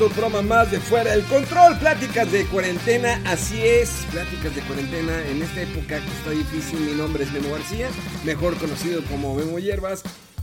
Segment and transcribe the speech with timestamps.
[0.00, 1.10] Otro programa más de Fuera.
[1.10, 6.30] Del Control, pláticas de cuarentena, así es, pláticas de cuarentena en esta época que está
[6.30, 7.90] difícil, mi nombre es Memo García,
[8.24, 10.02] mejor conocido como Memo Hierbas,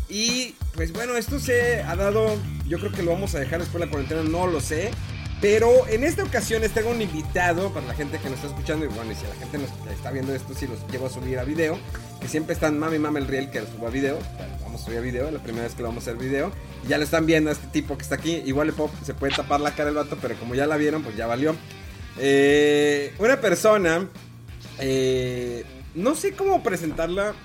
[0.09, 3.79] y pues bueno, esto se ha dado, yo creo que lo vamos a dejar después
[3.79, 4.91] de la cuarentena, no lo sé,
[5.39, 8.85] pero en esta ocasión les tengo un invitado para la gente que nos está escuchando,
[8.85, 11.37] y bueno, y si la gente nos está viendo esto, si los llevo a subir
[11.37, 11.77] a video,
[12.19, 14.17] que siempre están mami mami el riel que lo subo a video,
[14.63, 16.51] vamos a subir a video, la primera vez que lo vamos a hacer video,
[16.87, 18.73] ya lo están viendo a este tipo que está aquí, igual le
[19.05, 21.55] se puede tapar la cara el vato, pero como ya la vieron, pues ya valió.
[22.17, 24.09] Eh, una persona,
[24.79, 25.63] eh,
[25.93, 27.35] no sé cómo presentarla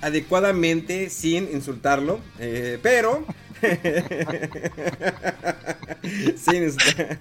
[0.00, 3.26] adecuadamente sin insultarlo, eh, pero...
[6.52, 7.18] insultar-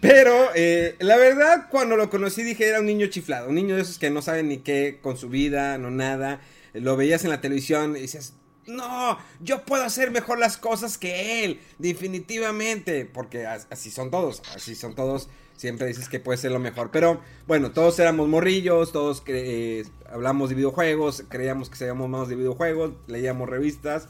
[0.00, 3.82] pero eh, la verdad cuando lo conocí dije era un niño chiflado, un niño de
[3.82, 6.40] esos que no saben ni qué con su vida, no nada,
[6.72, 8.34] lo veías en la televisión y dices...
[8.66, 14.42] No, yo puedo hacer mejor las cosas que él, definitivamente, porque as- así son todos,
[14.54, 18.92] así son todos, siempre dices que puede ser lo mejor, pero bueno, todos éramos morrillos,
[18.92, 24.06] todos eh, hablamos de videojuegos, creíamos que sabíamos más de videojuegos, leíamos revistas,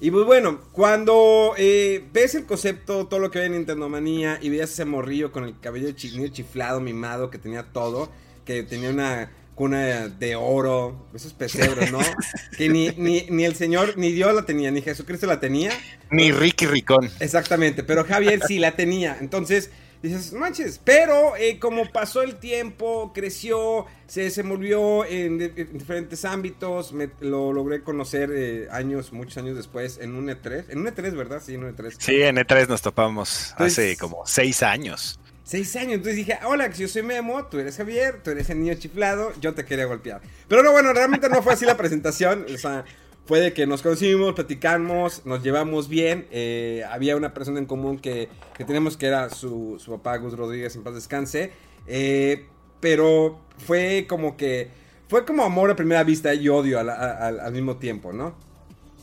[0.00, 4.38] y pues bueno, cuando eh, ves el concepto, todo lo que ve en Nintendo Manía
[4.40, 8.10] y veías ese morrillo con el cabello chiflado, mimado, que tenía todo,
[8.44, 11.98] que tenía una cuna de oro, esos pesebros, ¿no?
[12.56, 15.72] que ni, ni, ni el Señor, ni Dios la tenía, ni Jesucristo la tenía.
[16.12, 17.10] Ni Ricky Ricón.
[17.18, 19.18] Exactamente, pero Javier sí la tenía.
[19.20, 19.70] Entonces
[20.02, 26.92] dices, manches, pero eh, como pasó el tiempo, creció, se desenvolvió en, en diferentes ámbitos,
[26.92, 30.66] me- lo logré conocer eh, años, muchos años después en un E3.
[30.68, 31.42] En un E3, ¿verdad?
[31.44, 31.94] Sí, en un E3.
[31.98, 35.18] Sí, en E3 nos topamos hace como seis años.
[35.44, 38.74] Seis años, entonces dije, hola, yo soy Memo, tú eres Javier, tú eres el niño
[38.74, 40.20] chiflado, yo te quería golpear.
[40.46, 42.84] Pero no, bueno, realmente no fue así la presentación, o sea,
[43.28, 47.98] fue de que nos conocimos, platicamos, nos llevamos bien, eh, había una persona en común
[47.98, 51.52] que, que tenemos que era su, su papá, Gus Rodríguez, en paz descanse,
[51.86, 52.46] eh,
[52.80, 54.70] pero fue como que,
[55.08, 58.34] fue como amor a primera vista y odio al, al- al mismo tiempo, ¿no?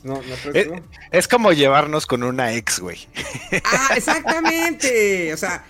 [0.02, 0.74] ¿No, no Es, tú?
[1.10, 3.08] es como llevarnos con una ex, güey.
[3.64, 5.32] Ah, exactamente.
[5.34, 5.64] O sea,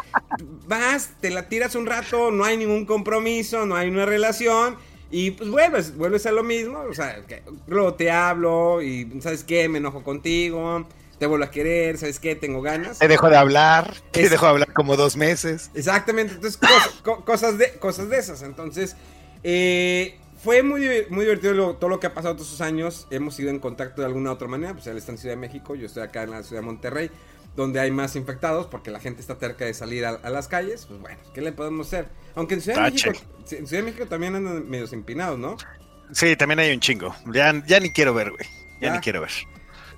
[0.67, 4.77] vas, te la tiras un rato, no hay ningún compromiso, no hay una relación.
[5.11, 6.81] Y pues vuelves, vuelves a lo mismo.
[6.81, 9.69] O sea, que luego te hablo y ¿sabes qué?
[9.69, 10.87] Me enojo contigo.
[11.19, 12.35] Te vuelvo a querer, ¿sabes qué?
[12.37, 12.99] Tengo ganas.
[12.99, 15.71] Te dejo de hablar, te Es- dejo de hablar como dos meses.
[15.75, 18.43] Exactamente, entonces cos- co- cosas, de, cosas de esas.
[18.43, 18.97] Entonces,
[19.43, 23.07] eh, fue muy, muy divertido lo- todo lo que ha pasado todos esos años.
[23.11, 24.75] Hemos ido en contacto de alguna u otra manera.
[24.75, 27.11] Pues él está en Ciudad de México, yo estoy acá en la Ciudad de Monterrey,
[27.57, 30.87] donde hay más infectados porque la gente está cerca de salir a, a las calles.
[30.87, 32.09] Pues bueno, ¿qué le podemos hacer?
[32.35, 32.91] Aunque en Ciudad, de.
[32.93, 33.19] México,
[33.51, 35.57] en Ciudad de México también andan medios empinados, ¿no?
[36.13, 37.15] Sí, también hay un chingo.
[37.33, 38.45] Ya, ya ni quiero ver, güey.
[38.81, 38.93] Ya Ya.
[38.93, 39.31] ni quiero ver.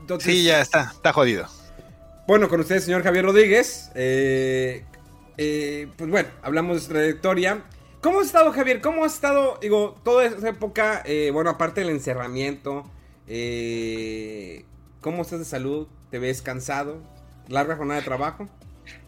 [0.01, 1.47] Entonces, Sí, ya está, está jodido.
[2.27, 3.91] Bueno, con usted, señor Javier Rodríguez.
[3.95, 4.85] eh,
[5.37, 7.65] eh, pues bueno, hablamos de su trayectoria.
[8.01, 8.81] ¿Cómo has estado, Javier?
[8.81, 11.03] ¿Cómo has estado, digo, toda esa época?
[11.05, 12.91] eh, bueno, aparte del encerramiento,
[13.27, 14.65] eh,
[15.01, 15.89] ¿cómo estás de salud?
[16.11, 17.03] ¿Te ves cansado?
[17.49, 18.49] ¿Larga jornada de trabajo?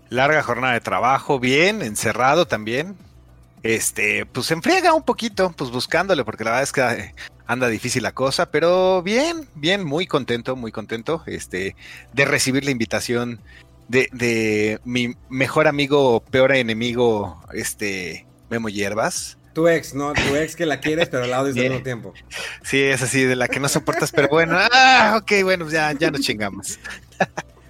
[0.08, 2.96] Larga jornada de trabajo, bien, encerrado también.
[3.62, 7.14] Este, pues se enfriega un poquito, pues buscándole, porque la verdad es que
[7.46, 11.76] anda difícil la cosa, pero bien, bien, muy contento, muy contento, este,
[12.12, 13.40] de recibir la invitación
[13.88, 19.36] de, de mi mejor amigo, peor enemigo, este, Memo Hierbas.
[19.52, 20.12] Tu ex, ¿no?
[20.12, 22.14] Tu ex que la quieres, pero la odias al mismo tiempo.
[22.62, 26.10] Sí, es así, de la que no soportas, pero bueno, ah, ok, bueno, ya, ya
[26.10, 26.78] nos chingamos.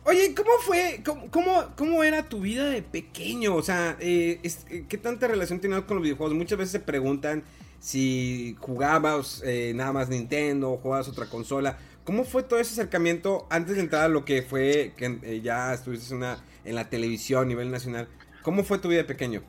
[0.04, 1.02] Oye, ¿cómo fue?
[1.04, 1.30] ¿Cómo,
[1.76, 3.54] cómo, era tu vida de pequeño?
[3.54, 6.34] O sea, eh, es- eh, ¿qué tanta relación tenías con los videojuegos?
[6.34, 7.44] Muchas veces se preguntan
[7.78, 11.78] si jugabas eh, nada más Nintendo o jugabas otra consola.
[12.04, 15.72] ¿Cómo fue todo ese acercamiento antes de entrar a lo que fue que eh, ya
[15.74, 16.24] estuviste en,
[16.64, 18.08] en la televisión a nivel nacional?
[18.42, 19.42] ¿Cómo fue tu vida de pequeño?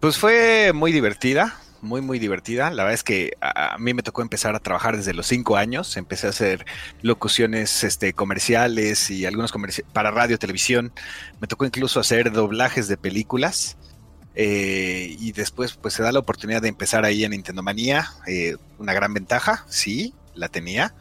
[0.00, 2.70] Pues fue muy divertida, muy, muy divertida.
[2.70, 5.96] La verdad es que a, mí me tocó empezar a trabajar desde los cinco años.
[5.96, 6.66] Empecé a hacer
[7.02, 10.92] locuciones este, comerciales y algunos comerciales para radio, televisión.
[11.40, 13.76] Me tocó incluso hacer doblajes de películas.
[14.34, 18.08] Eh, y después, pues se da la oportunidad de empezar ahí en Nintendo Manía.
[18.26, 20.94] Eh, una gran ventaja, sí, la tenía.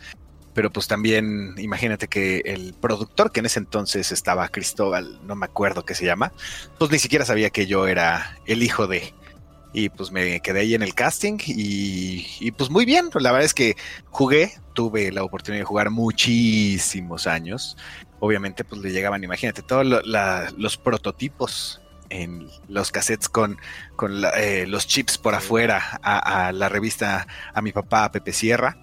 [0.53, 5.45] Pero pues también, imagínate que el productor que en ese entonces estaba Cristóbal, no me
[5.45, 6.33] acuerdo qué se llama,
[6.77, 9.13] pues ni siquiera sabía que yo era el hijo de.
[9.71, 13.53] Y pues me quedé ahí en el casting y, pues muy bien, la verdad es
[13.53, 13.75] que
[14.09, 17.77] jugué, tuve la oportunidad de jugar muchísimos años.
[18.19, 23.57] Obviamente pues le llegaban, imagínate, todos los prototipos en los cassettes con,
[23.95, 28.77] con eh, los chips por afuera a, a, la revista a mi papá Pepe Sierra.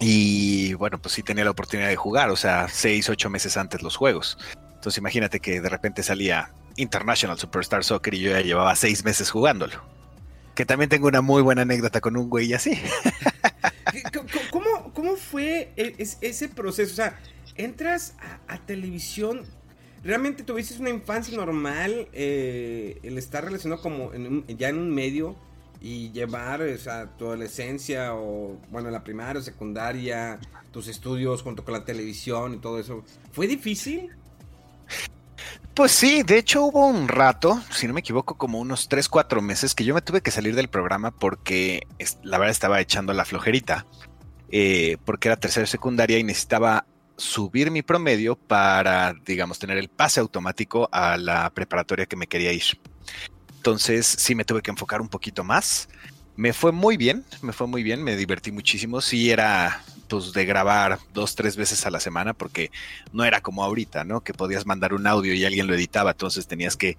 [0.00, 3.82] Y bueno, pues sí tenía la oportunidad de jugar, o sea, seis, ocho meses antes
[3.82, 4.38] los juegos.
[4.74, 9.30] Entonces imagínate que de repente salía International Superstar Soccer y yo ya llevaba seis meses
[9.30, 9.80] jugándolo.
[10.54, 12.78] Que también tengo una muy buena anécdota con un güey así.
[14.50, 16.92] ¿Cómo, cómo fue e, ese proceso?
[16.92, 17.18] O sea,
[17.56, 18.14] entras
[18.48, 19.42] a, televisión,
[20.02, 22.08] ¿realmente tuviste una infancia normal?
[22.12, 24.12] Eh, el estar relacionado como
[24.48, 25.36] ya en un medio
[25.80, 30.38] y llevar esa, tu adolescencia o, bueno, la primaria o secundaria,
[30.70, 34.10] tus estudios junto con la televisión y todo eso, ¿fue difícil?
[35.74, 39.40] Pues sí, de hecho hubo un rato, si no me equivoco, como unos 3, 4
[39.40, 41.86] meses que yo me tuve que salir del programa porque
[42.22, 43.86] la verdad estaba echando la flojerita,
[44.50, 46.84] eh, porque era tercera secundaria y necesitaba
[47.16, 52.52] subir mi promedio para, digamos, tener el pase automático a la preparatoria que me quería
[52.52, 52.78] ir.
[53.56, 55.88] Entonces sí me tuve que enfocar un poquito más.
[56.36, 59.00] Me fue muy bien, me fue muy bien, me divertí muchísimo.
[59.00, 62.70] Sí era pues de grabar dos, tres veces a la semana porque
[63.12, 64.20] no era como ahorita, ¿no?
[64.22, 66.98] Que podías mandar un audio y alguien lo editaba, entonces tenías que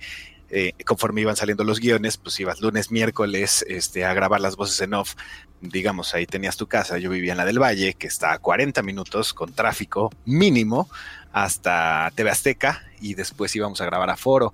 [0.56, 4.80] eh, conforme iban saliendo los guiones, pues ibas lunes, miércoles este, a grabar las voces
[4.82, 5.16] en off.
[5.62, 7.00] Digamos, ahí tenías tu casa.
[7.00, 10.90] Yo vivía en la del Valle, que está a 40 minutos con tráfico mínimo
[11.32, 14.54] hasta TV Azteca y después íbamos a grabar a Foro.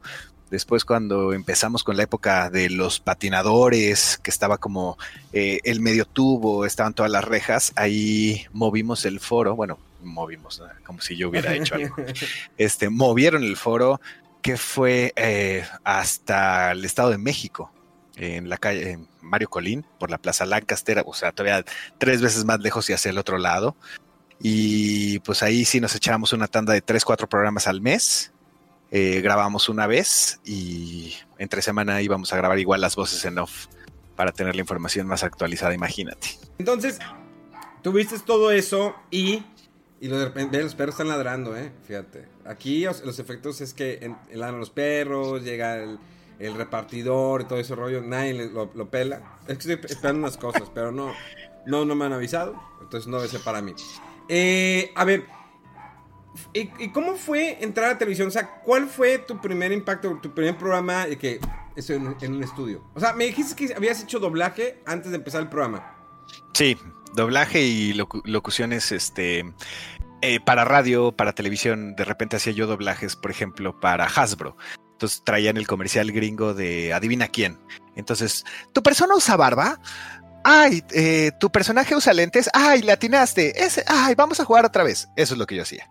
[0.49, 4.97] Después cuando empezamos con la época de los patinadores, que estaba como
[5.31, 11.01] eh, el medio tubo, estaban todas las rejas, ahí movimos el foro, bueno, movimos, como
[11.01, 11.95] si yo hubiera hecho algo.
[12.57, 14.01] Este, movieron el foro
[14.41, 17.71] que fue eh, hasta el Estado de México,
[18.15, 21.63] en la calle en Mario Colín, por la Plaza Lancaster, o sea, todavía
[21.97, 23.75] tres veces más lejos y hacia el otro lado.
[24.41, 28.31] Y pues ahí sí nos echábamos una tanda de tres, cuatro programas al mes
[28.91, 33.67] eh, grabamos una vez y entre semana íbamos a grabar igual las voces en off
[34.15, 36.27] para tener la información más actualizada, imagínate.
[36.57, 36.99] Entonces,
[37.81, 39.45] tuviste todo eso y,
[40.01, 41.71] y los perros están ladrando, ¿eh?
[41.87, 42.27] Fíjate.
[42.45, 45.99] Aquí los efectos es que ladran los perros, llega el,
[46.55, 49.39] repartidor y todo ese rollo, nadie lo, pela.
[49.47, 51.13] Es que estoy esperando unas cosas, pero no,
[51.65, 53.73] no, no me han avisado, entonces no debe ser para mí.
[54.27, 55.25] Eh, a ver,
[56.53, 58.27] ¿Y, cómo fue entrar a televisión?
[58.27, 61.39] O sea, ¿cuál fue tu primer impacto, tu primer programa que
[61.75, 62.83] estoy en, un estudio?
[62.95, 65.95] O sea, me dijiste que habías hecho doblaje antes de empezar el programa.
[66.53, 66.77] Sí,
[67.13, 69.45] doblaje y locuciones, este,
[70.21, 71.95] eh, para radio, para televisión.
[71.95, 74.57] De repente hacía yo doblajes, por ejemplo, para Hasbro.
[74.93, 77.57] Entonces traían el comercial gringo de Adivina quién.
[77.95, 78.43] Entonces,
[78.73, 79.79] ¿tu persona usa barba?
[80.43, 82.49] Ay, eh, tu personaje usa lentes.
[82.53, 83.53] Ay, le atinaste.
[83.87, 85.07] Ay, vamos a jugar otra vez.
[85.15, 85.89] Eso es lo que yo hacía.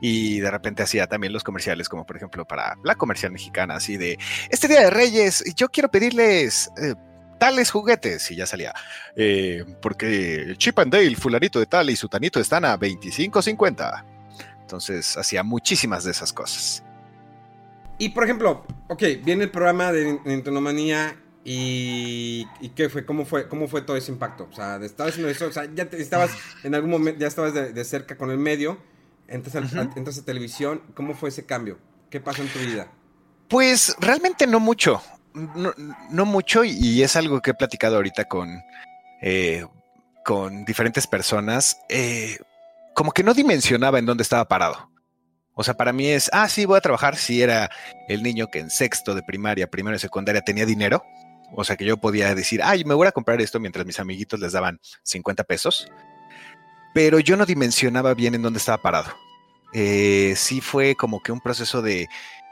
[0.00, 3.96] Y de repente hacía también los comerciales, como por ejemplo para la comercial mexicana, así
[3.96, 4.18] de
[4.50, 6.94] este día de Reyes, yo quiero pedirles eh,
[7.38, 8.30] tales juguetes.
[8.30, 8.74] Y ya salía.
[9.14, 14.04] Eh, porque Chip and Dale, fulanito de tal y su tanito están a 25.50.
[14.60, 16.82] Entonces hacía muchísimas de esas cosas.
[17.98, 22.44] Y por ejemplo, ok, viene el programa de Nintendo Manía y,
[22.74, 23.06] qué fue?
[23.06, 23.48] ¿Cómo fue?
[23.48, 24.48] ¿Cómo fue todo ese impacto?
[24.50, 26.32] O sea, estabas haciendo eso, o sea, ya estabas
[26.64, 28.78] en algún momento, ya estabas de, cerca con el medio,
[29.28, 31.78] entras, a, televisión, ¿cómo fue ese cambio?
[32.10, 32.88] ¿Qué pasó en tu vida?
[33.48, 35.02] Pues realmente no mucho,
[35.34, 38.60] no, mucho y, es algo que he platicado ahorita con,
[39.22, 39.64] eh,
[40.24, 42.38] con diferentes personas, eh,
[42.94, 44.90] como que no dimensionaba en dónde estaba parado.
[45.54, 47.70] O sea, para mí es, ah, sí, voy a trabajar si era
[48.08, 51.02] el niño que en sexto de primaria, primero y secundaria tenía dinero
[51.52, 54.40] o sea, que yo podía decir, ay, me voy a comprar esto mientras mis amiguitos
[54.40, 55.88] les daban 50 pesos.
[56.96, 59.12] Pero yo no dimensionaba bien en dónde estaba parado.
[59.74, 62.08] Eh, sí fue como que un proceso de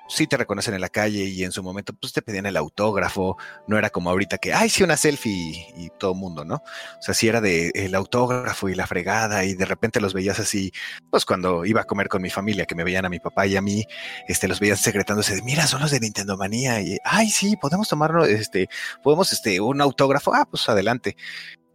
[0.06, 3.38] sí te reconocen en la calle y en su momento pues te pedían el autógrafo,
[3.66, 6.56] no era como ahorita que, ay, sí, una selfie y, todo mundo, ¿no?
[6.56, 10.38] O sea, sí era de el autógrafo y la fregada y de repente los veías
[10.38, 10.72] así,
[11.10, 13.56] pues cuando iba a comer con mi familia, que me veían a mi papá y
[13.56, 13.86] a mí,
[14.28, 17.88] este, los veían secretándose de, mira, son los de Nintendo Manía y, ay, sí, podemos
[17.88, 18.68] tomarlo, este,
[19.02, 21.16] podemos, este, un autógrafo, ah, pues adelante.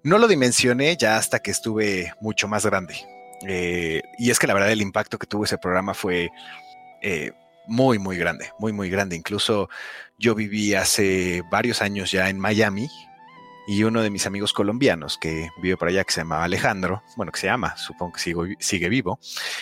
[0.04, 2.96] No lo dimensioné ya hasta que estuve mucho más grande.
[3.48, 6.30] Eh, y es que la verdad el impacto que tuvo ese programa fue...
[7.02, 7.32] Eh,
[7.70, 9.16] muy, muy grande, muy, muy grande.
[9.16, 9.70] Incluso
[10.18, 12.90] yo viví hace varios años ya en Miami
[13.68, 17.32] y uno de mis amigos colombianos que vive por allá, que se llama Alejandro, bueno,
[17.32, 19.20] que se llama, supongo que sigo, sigue vivo,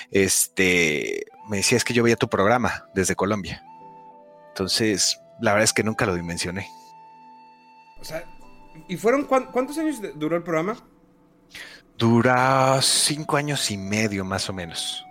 [0.09, 3.61] este, me decía, es que yo veía tu programa desde Colombia.
[4.47, 6.69] Entonces, la verdad es que nunca lo dimensioné.
[7.99, 8.23] O sea,
[8.87, 10.77] ¿y fueron cuántos años duró el programa?
[11.97, 15.03] Dura cinco años y medio más o menos.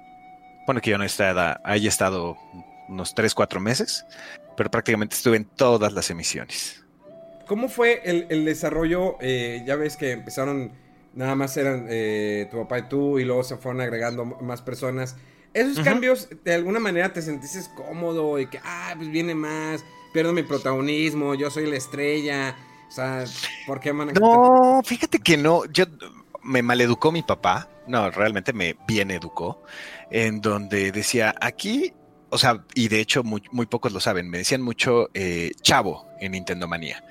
[0.66, 2.36] Bueno, que yo no he estado, haya estado
[2.88, 4.04] unos 3, 4 meses,
[4.56, 6.84] pero prácticamente estuve en todas las emisiones.
[7.46, 9.16] ¿Cómo fue el, desarrollo?
[9.20, 10.72] Eh, ya ves que empezaron,
[11.14, 15.16] nada más eran eh, tu papá y tú, y luego se fueron agregando más personas.
[15.54, 20.32] ¿Esos cambios, de alguna manera, te sentiste cómodo y que, ah, pues viene más, pierdo
[20.32, 22.56] mi protagonismo, yo soy la estrella?
[22.88, 23.24] O sea,
[23.66, 24.12] ¿por qué, man?
[24.20, 25.84] No, fíjate que no, yo
[26.42, 29.62] me maleducó mi papá, no, realmente me bien educó,
[30.10, 31.92] en donde decía, aquí
[32.30, 36.32] o sea, y de hecho muy, pocos lo saben, me decían mucho eh, chavo en
[36.32, 37.04] Nintendo Manía.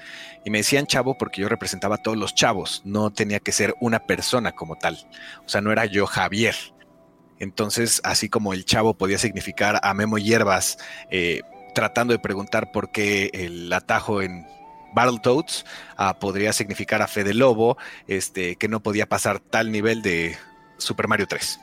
[0.43, 3.73] Y me decían chavo porque yo representaba a todos los chavos, no tenía que ser
[3.79, 4.97] una persona como tal.
[5.45, 6.55] O sea, no era yo Javier.
[7.39, 10.77] Entonces, así como el chavo podía significar a Memo Hierbas,
[11.09, 11.41] eh,
[11.73, 14.45] tratando de preguntar por qué el atajo en
[14.95, 15.65] Battletoads
[15.97, 20.37] ah, podría significar a Fede Lobo, este, que no podía pasar tal nivel de
[20.77, 21.59] Super Mario 3.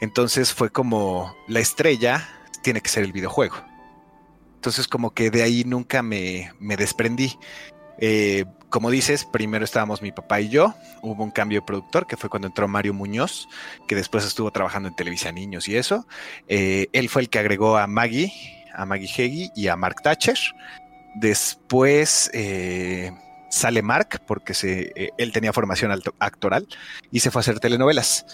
[0.00, 2.28] Entonces fue como la estrella
[2.62, 3.56] tiene que ser el videojuego.
[4.56, 7.38] Entonces como que de ahí nunca me, desprendí.
[8.00, 10.74] Eh, como dices, primero estábamos mi papá y yo.
[11.02, 13.48] Hubo un cambio de productor que fue cuando entró Mario Muñoz,
[13.86, 16.06] que después estuvo trabajando en Televisa Niños y eso.
[16.48, 18.32] Eh, él fue el que agregó a Maggie,
[18.74, 20.38] a Maggie Heggie y a Mark Thatcher.
[21.14, 23.12] Después eh,
[23.50, 26.66] sale Mark porque se, él tenía formación actoral
[27.10, 28.26] y se fue a hacer telenovelas.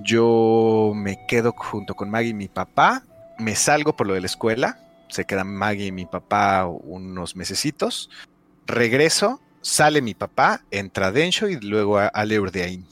[0.00, 3.02] Yo me quedo junto con Maggie y mi papá,
[3.38, 8.10] me salgo por lo de la escuela, se quedan Maggie y mi papá unos mesecitos,
[8.66, 12.86] regreso, sale mi papá, entra Densho y luego a, a Leurdeain.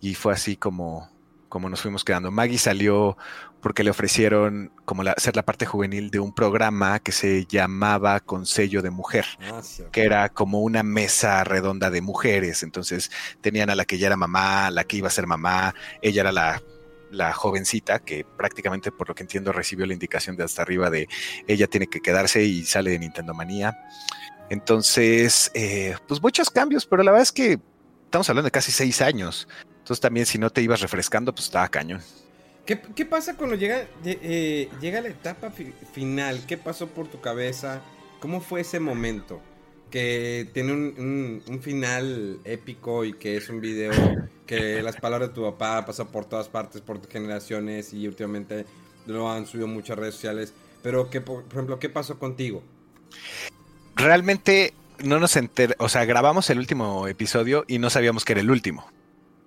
[0.00, 1.08] Y fue así como,
[1.48, 2.30] como nos fuimos quedando.
[2.30, 3.16] Maggie salió
[3.64, 8.20] porque le ofrecieron como la, ser la parte juvenil de un programa que se llamaba
[8.20, 12.62] Consello de Mujer, ah, que era como una mesa redonda de mujeres.
[12.62, 16.20] Entonces tenían a la que ya era mamá, la que iba a ser mamá, ella
[16.20, 16.62] era la,
[17.10, 21.08] la jovencita que prácticamente por lo que entiendo recibió la indicación de hasta arriba de
[21.48, 23.78] ella tiene que quedarse y sale de Nintendo Manía.
[24.50, 27.58] Entonces, eh, pues muchos cambios, pero la verdad es que
[28.04, 29.48] estamos hablando de casi seis años.
[29.78, 32.02] Entonces también si no te ibas refrescando, pues estaba cañón.
[32.66, 36.46] ¿Qué, pasa cuando llega, eh, llega la etapa final?
[36.46, 37.82] ¿Qué pasó por tu cabeza?
[38.20, 39.42] ¿Cómo fue ese momento?
[39.90, 43.92] Que tiene un, final épico y que es un video
[44.46, 48.64] que las palabras de tu papá pasan por todas partes, por generaciones y últimamente
[49.06, 50.54] lo han subido muchas redes sociales.
[50.82, 52.62] Pero, que, por, ejemplo, ¿qué pasó contigo?
[53.94, 54.72] Realmente
[55.04, 58.50] no nos enteramos, o sea, grabamos el último episodio y no sabíamos que era el
[58.50, 58.90] último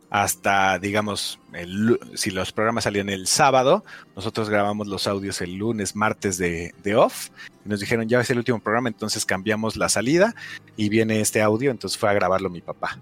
[0.10, 3.84] hasta, digamos, el, si los programas salían el sábado,
[4.16, 7.30] nosotros grabamos los audios el lunes, martes de, off.
[7.66, 10.34] Y nos dijeron, ya es el último programa, entonces cambiamos la salida
[10.78, 13.00] y viene este audio, entonces fue a grabarlo mi papá.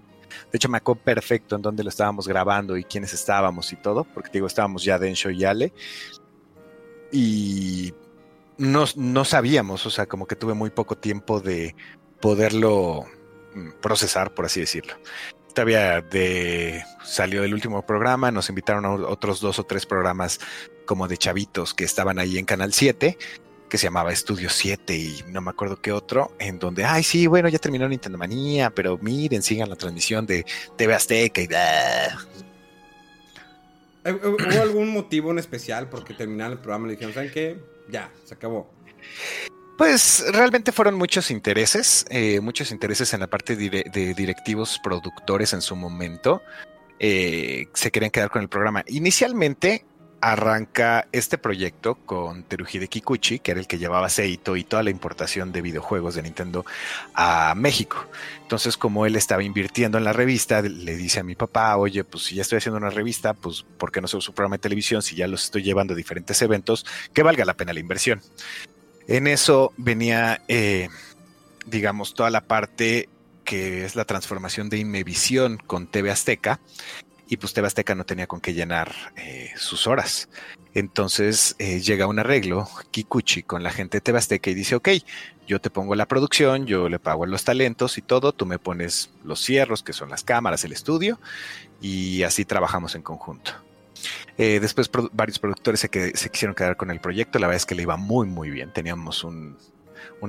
[0.50, 4.04] De hecho, me acuerdo perfecto en dónde lo estábamos grabando y quiénes estábamos y todo,
[4.04, 5.72] porque digo, estábamos ya Densho y Ale.
[7.12, 7.94] Y
[8.58, 11.76] no, no sabíamos, o sea, como que tuve muy poco tiempo de
[12.20, 13.04] poderlo
[13.54, 14.94] mm, procesar, por así decirlo
[15.56, 20.38] todavía de salió el último programa, nos invitaron a otros dos o tres programas
[20.84, 23.16] como de chavitos que estaban ahí en Canal 7,
[23.70, 27.26] que se llamaba Estudio 7 y no me acuerdo qué otro, en donde, ay, sí,
[27.26, 30.44] bueno, ya terminó Nintendo Manía, pero miren, sigan la transmisión de
[30.76, 31.48] TV Azteca y...
[34.04, 37.58] ¿Hubo algún motivo en especial porque terminaron el programa y dijeron, ¿saben qué?
[37.88, 38.70] Ya, se acabó.
[39.76, 45.60] Pues realmente fueron muchos intereses, eh, muchos intereses en la parte de directivos productores en
[45.60, 46.42] su momento.
[46.98, 48.82] Eh, se querían quedar con el programa.
[48.86, 49.84] Inicialmente
[50.20, 54.90] arranca este proyecto con Teruhide Kikuchi, que era el que llevaba Seito y toda la
[54.90, 56.64] importación de videojuegos de Nintendo
[57.14, 58.08] a México.
[58.40, 62.24] Entonces, como él estaba invirtiendo en la revista, le dice a mi papá, oye, pues
[62.24, 65.02] si ya estoy haciendo una revista, pues ¿por qué no subo su programa de televisión
[65.02, 66.86] si ya los estoy llevando a diferentes eventos?
[67.12, 68.22] Que valga la pena la inversión.
[69.08, 70.88] En eso venía, eh,
[71.66, 73.08] digamos, toda la parte
[73.44, 76.60] que es la transformación de Imevisión con TV Azteca
[77.28, 80.28] y pues TV Azteca no tenía con qué llenar eh, sus horas.
[80.74, 84.88] Entonces eh, llega un arreglo, Kikuchi, con la gente de TV Azteca y dice, ok,
[85.46, 89.10] yo te pongo la producción, yo le pago los talentos y todo, tú me pones
[89.24, 91.20] los cierros, que son las cámaras, el estudio,
[91.80, 93.65] y así trabajamos en conjunto.
[94.38, 97.66] Eh, después varios productores se, que, se quisieron quedar con el proyecto, la verdad es
[97.66, 99.56] que le iba muy muy bien, teníamos un,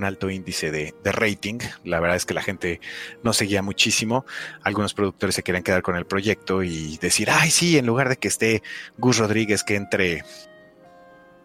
[0.01, 1.57] alto índice de, rating.
[1.83, 2.79] La verdad es que la gente
[3.23, 4.25] no seguía muchísimo.
[4.61, 8.17] Algunos productores se querían quedar con el proyecto y decir, ay, sí, en lugar de
[8.17, 8.61] que esté
[8.99, 10.23] Gus Rodríguez, que entre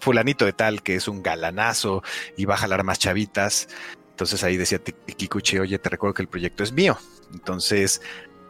[0.00, 2.02] fulanito de tal, que es un galanazo
[2.36, 3.68] y va a jalar más chavitas.
[4.10, 4.80] Entonces ahí decía
[5.16, 6.98] Kikuchi, oye, te recuerdo que el proyecto es mío.
[7.32, 8.02] Entonces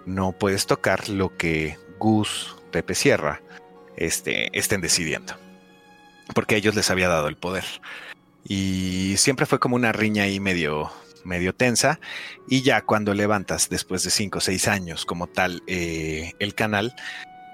[0.07, 3.41] no puedes tocar lo que Gus, Pepe Sierra,
[3.97, 5.35] este, estén decidiendo.
[6.35, 7.65] Porque a ellos les había dado el poder.
[8.45, 10.91] Y siempre fue como una riña ahí medio,
[11.25, 12.01] medio tensa.
[12.49, 16.95] Y ya cuando levantas después de cinco o seis años como tal eh, el canal,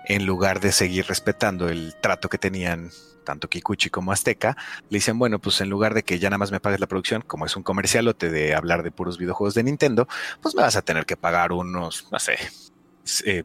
[0.06, 2.90] en lugar de seguir respetando el trato que tenían
[3.24, 4.56] tanto Kikuchi como Azteca,
[4.88, 7.20] le dicen, bueno, pues en lugar de que ya nada más me pagues la producción,
[7.20, 10.08] como es un comercialote de hablar de puros videojuegos de Nintendo,
[10.40, 12.38] pues me vas a tener que pagar unos, no sé,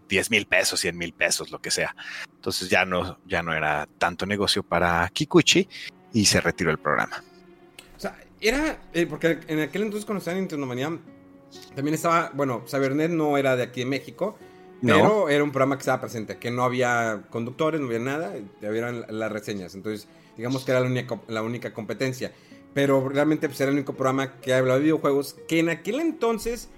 [0.07, 1.95] 10 mil pesos, 100 mil pesos, lo que sea.
[2.35, 5.67] Entonces ya no, ya no era tanto negocio para Kikuchi
[6.13, 7.23] y se retiró el programa.
[8.41, 10.99] Era, eh, porque en aquel entonces cuando estaba en Nintendo Manía,
[11.75, 14.37] también estaba, bueno, Cybernet no era de aquí de México,
[14.81, 18.91] pero era un programa que estaba presente, que no había conductores, no había nada, había
[18.91, 19.75] las reseñas.
[19.75, 22.33] Entonces, digamos que era la única, la única competencia.
[22.73, 26.69] Pero realmente pues, era el único programa que hablaba de videojuegos, que en aquel entonces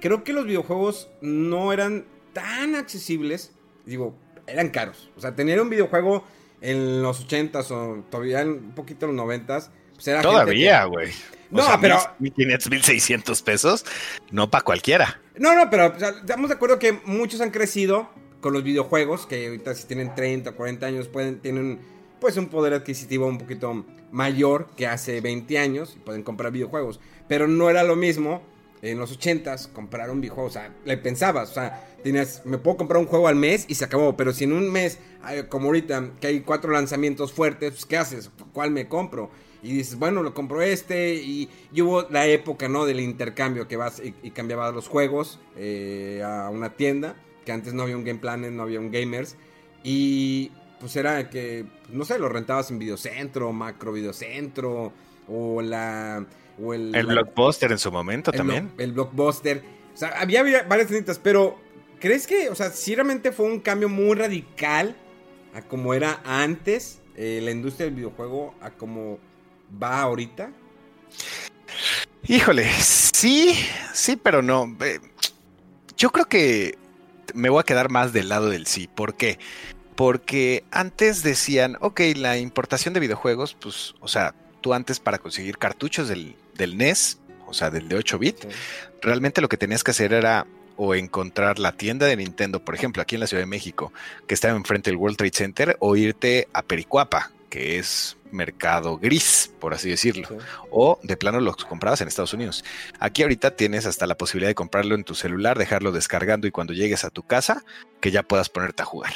[0.00, 3.52] creo que los videojuegos no eran tan accesibles.
[3.86, 4.14] Digo,
[4.46, 5.10] eran caros.
[5.16, 6.24] O sea, tener un videojuego
[6.60, 11.12] en los 80s o todavía un poquito en los 90s pues Todavía, güey.
[11.50, 11.98] No, pero.
[12.20, 13.84] 1.600 pesos,
[14.30, 15.20] no para cualquiera.
[15.36, 18.10] No, no, pero estamos de acuerdo que muchos han crecido
[18.40, 21.80] con los videojuegos, que ahorita si tienen 30 o 40 años, pueden, tienen
[22.20, 27.00] pues un poder adquisitivo un poquito mayor que hace 20 años y pueden comprar videojuegos.
[27.28, 28.42] Pero no era lo mismo
[28.82, 30.48] en los 80s comprar un videojuego.
[30.48, 33.74] O sea, le pensabas, o sea, tienes, me puedo comprar un juego al mes y
[33.74, 34.16] se acabó.
[34.16, 35.00] Pero si en un mes,
[35.48, 38.30] como ahorita, que hay cuatro lanzamientos fuertes, pues ¿qué haces?
[38.52, 39.30] ¿Cuál me compro?
[39.64, 41.14] y dices, bueno, lo compro este.
[41.14, 41.48] Y,
[41.80, 42.84] hubo la época, ¿no?
[42.84, 47.16] Del intercambio que vas y, cambiabas los juegos eh, a una tienda.
[47.44, 49.36] Que antes no había un Game Planet, no había un Gamers.
[49.82, 54.92] Y pues era que, no sé, lo rentabas en Videocentro, Macro Videocentro.
[55.28, 56.26] O la.
[56.62, 58.70] O el, el Blockbuster en su momento también.
[58.76, 59.62] el Blockbuster.
[59.94, 61.56] O sea, había, varias tiendas, pero
[62.04, 64.94] ¿crees que, o sea, si realmente fue un cambio muy radical
[65.54, 69.18] a como era antes eh, la industria del videojuego, a como
[69.82, 70.50] va ahorita?
[72.28, 73.58] Híjole, sí,
[73.94, 74.76] sí, pero no.
[75.96, 76.76] Yo creo que
[77.32, 78.86] me voy a quedar más del lado del sí.
[78.86, 79.38] ¿Por qué?
[79.96, 85.56] Porque antes decían, ok, la importación de videojuegos, pues, o sea, tú antes para conseguir
[85.56, 88.44] cartuchos del, NES, o sea, del de 8 bit,
[89.00, 93.02] realmente lo que tenías que hacer era o encontrar la tienda de Nintendo, por ejemplo,
[93.02, 93.92] aquí en la Ciudad de México,
[94.26, 99.52] que estaba enfrente del World Trade Center, o irte a Pericuapa, que es mercado gris,
[99.60, 100.28] por así decirlo.
[100.70, 102.64] O de plano los comprabas en Estados Unidos.
[102.98, 106.72] Aquí ahorita tienes hasta la posibilidad de comprarlo en tu celular, dejarlo descargando y cuando
[106.72, 107.64] llegues a tu casa,
[108.00, 109.12] que ya puedas ponerte a jugar.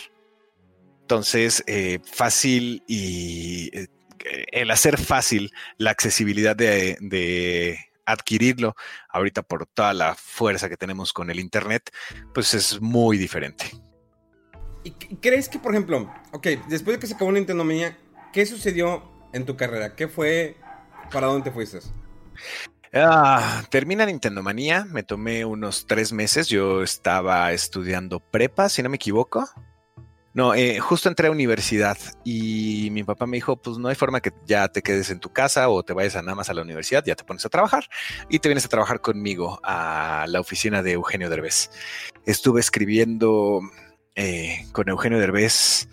[1.02, 3.88] Entonces, eh, fácil y eh,
[4.52, 8.74] el hacer fácil la accesibilidad de, de adquirirlo
[9.08, 11.90] ahorita por toda la fuerza que tenemos con el Internet,
[12.32, 13.70] pues es muy diferente.
[14.84, 17.98] ¿Y crees que, por ejemplo, ok, después de que se acabó Nintendo Mania,
[18.32, 19.94] ¿qué sucedió en tu carrera?
[19.94, 20.56] ¿Qué fue?
[21.12, 21.80] ¿Para dónde te fuiste?
[22.94, 28.88] Ah, termina Nintendo Manía, me tomé unos tres meses, yo estaba estudiando prepa, si no
[28.88, 29.46] me equivoco.
[30.38, 34.20] No, eh, justo entré a universidad y mi papá me dijo, pues no hay forma
[34.20, 36.62] que ya te quedes en tu casa o te vayas a nada más a la
[36.62, 37.88] universidad, ya te pones a trabajar
[38.28, 41.72] y te vienes a trabajar conmigo a la oficina de Eugenio Derbez.
[42.24, 43.62] Estuve escribiendo
[44.14, 45.88] eh, con Eugenio Derbez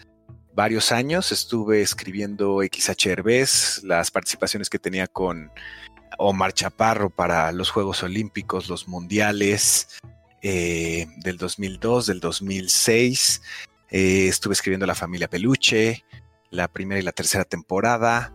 [0.54, 1.32] varios años.
[1.32, 5.50] Estuve escribiendo XHRBs, las participaciones que tenía con
[6.20, 9.88] Omar Chaparro para los Juegos Olímpicos, los Mundiales
[10.44, 13.42] eh, del 2002, del 2006.
[13.90, 16.06] Eh, estuve escribiendo La Familia Peluche,
[16.50, 18.34] la primera y la tercera temporada.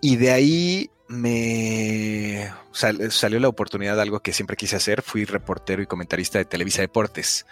[0.00, 5.02] Y de ahí me salió la oportunidad de algo que siempre quise hacer.
[5.02, 7.46] Fui reportero y comentarista de Televisa Deportes.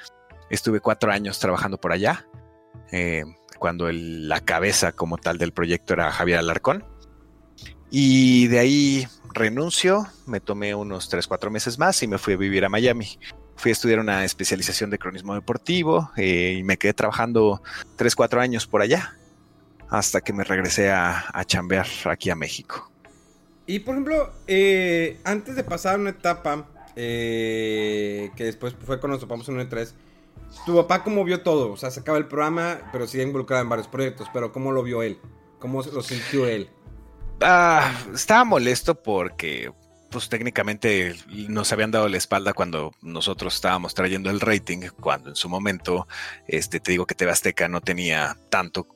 [0.50, 2.28] Estuve cuatro años trabajando por allá,
[2.92, 3.24] eh,
[3.58, 6.84] cuando la cabeza como tal del proyecto era Javier Alarcón.
[7.90, 12.36] Y de ahí renuncio, me tomé unos tres, cuatro meses más y me fui a
[12.36, 13.18] vivir a Miami.
[13.56, 17.62] Fui a estudiar una especialización de cronismo deportivo eh, y me quedé trabajando
[17.96, 19.16] tres, cuatro años por allá
[19.88, 22.90] hasta que me regresé a, a chambear aquí a México.
[23.66, 29.20] Y por ejemplo, eh, antes de pasar una etapa eh, que después fue cuando nos
[29.20, 29.92] topamos en un E3,
[30.64, 33.68] tu papá cómo vio todo, o sea, se acaba el programa, pero sigue involucrado en
[33.68, 35.18] varios proyectos, pero cómo lo vio él,
[35.58, 36.70] cómo lo sintió él.
[37.40, 39.70] Ah, estaba molesto porque
[40.16, 45.36] pues técnicamente nos habían dado la espalda cuando nosotros estábamos trayendo el rating, cuando en
[45.36, 46.08] su momento,
[46.48, 48.86] este, te digo que TV Azteca no tenía tanto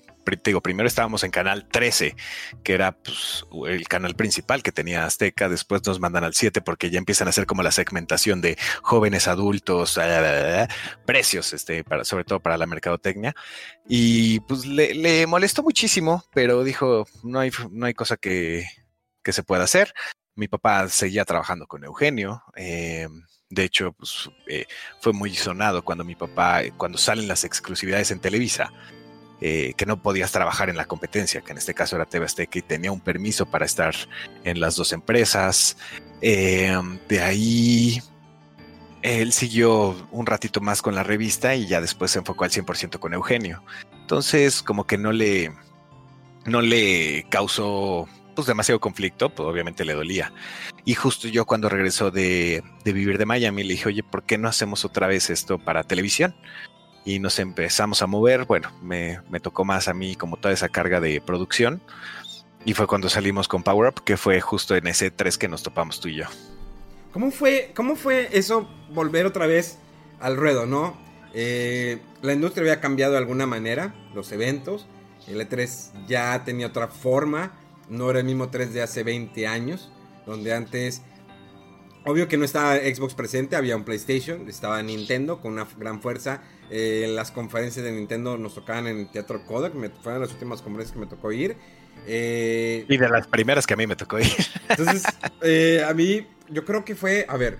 [0.42, 2.16] digo, primero estábamos en Canal 13,
[2.62, 6.88] que era pues, el canal principal que tenía Azteca, después nos mandan al 7 porque
[6.88, 10.00] ya empiezan a hacer como la segmentación de jóvenes adultos,
[11.04, 13.34] precios, este, sobre todo para la mercadotecnia.
[13.86, 18.64] Y pues le, molestó muchísimo, pero dijo, no hay, no hay cosa que
[19.22, 19.92] se pueda hacer.
[20.34, 22.42] Mi papá seguía trabajando con Eugenio.
[22.56, 23.08] Eh,
[23.50, 24.66] de hecho, pues, eh,
[25.00, 28.72] fue muy sonado cuando mi papá, cuando salen las exclusividades en Televisa,
[29.42, 32.58] eh, que no podías trabajar en la competencia, que en este caso era TV Azteca
[32.58, 33.94] y tenía un permiso para estar
[34.44, 35.78] en las dos empresas.
[36.20, 38.02] Eh, de ahí
[39.00, 42.98] él siguió un ratito más con la revista y ya después se enfocó al 100%
[42.98, 43.64] con Eugenio.
[43.94, 45.52] Entonces, como que no le,
[46.44, 50.32] no le causó pues demasiado conflicto, pues obviamente le dolía.
[50.84, 54.38] Y justo yo cuando regresó de, de, vivir de Miami le dije, oye, ¿por qué
[54.38, 56.34] no hacemos otra vez esto para televisión?
[57.04, 58.44] y nos empezamos a mover.
[58.44, 61.82] Bueno, me, tocó más a mí como toda esa carga de producción.
[62.64, 65.62] Y fue cuando salimos con Power Up, que fue justo en ese 3 que nos
[65.62, 66.26] topamos tú y yo.
[67.12, 69.78] ¿Cómo fue, cómo fue eso volver otra vez
[70.20, 70.96] al ruedo, no?
[71.32, 74.86] Eh, la industria había cambiado de alguna manera, los eventos.
[75.26, 77.52] El E3 ya tenía otra forma,
[77.90, 79.90] no era el mismo 3 de hace 20 años,
[80.26, 81.02] donde antes
[82.04, 86.42] Obvio que no estaba Xbox presente, había un PlayStation, estaba Nintendo con una gran fuerza.
[86.70, 90.62] Eh, las conferencias de Nintendo nos tocaban en el Teatro Kodak, me, fueron las últimas
[90.62, 91.56] conferencias que me tocó ir.
[92.06, 94.32] Eh, y de las primeras que a mí me tocó ir.
[94.70, 95.02] Entonces,
[95.42, 97.58] eh, a mí, yo creo que fue, a ver,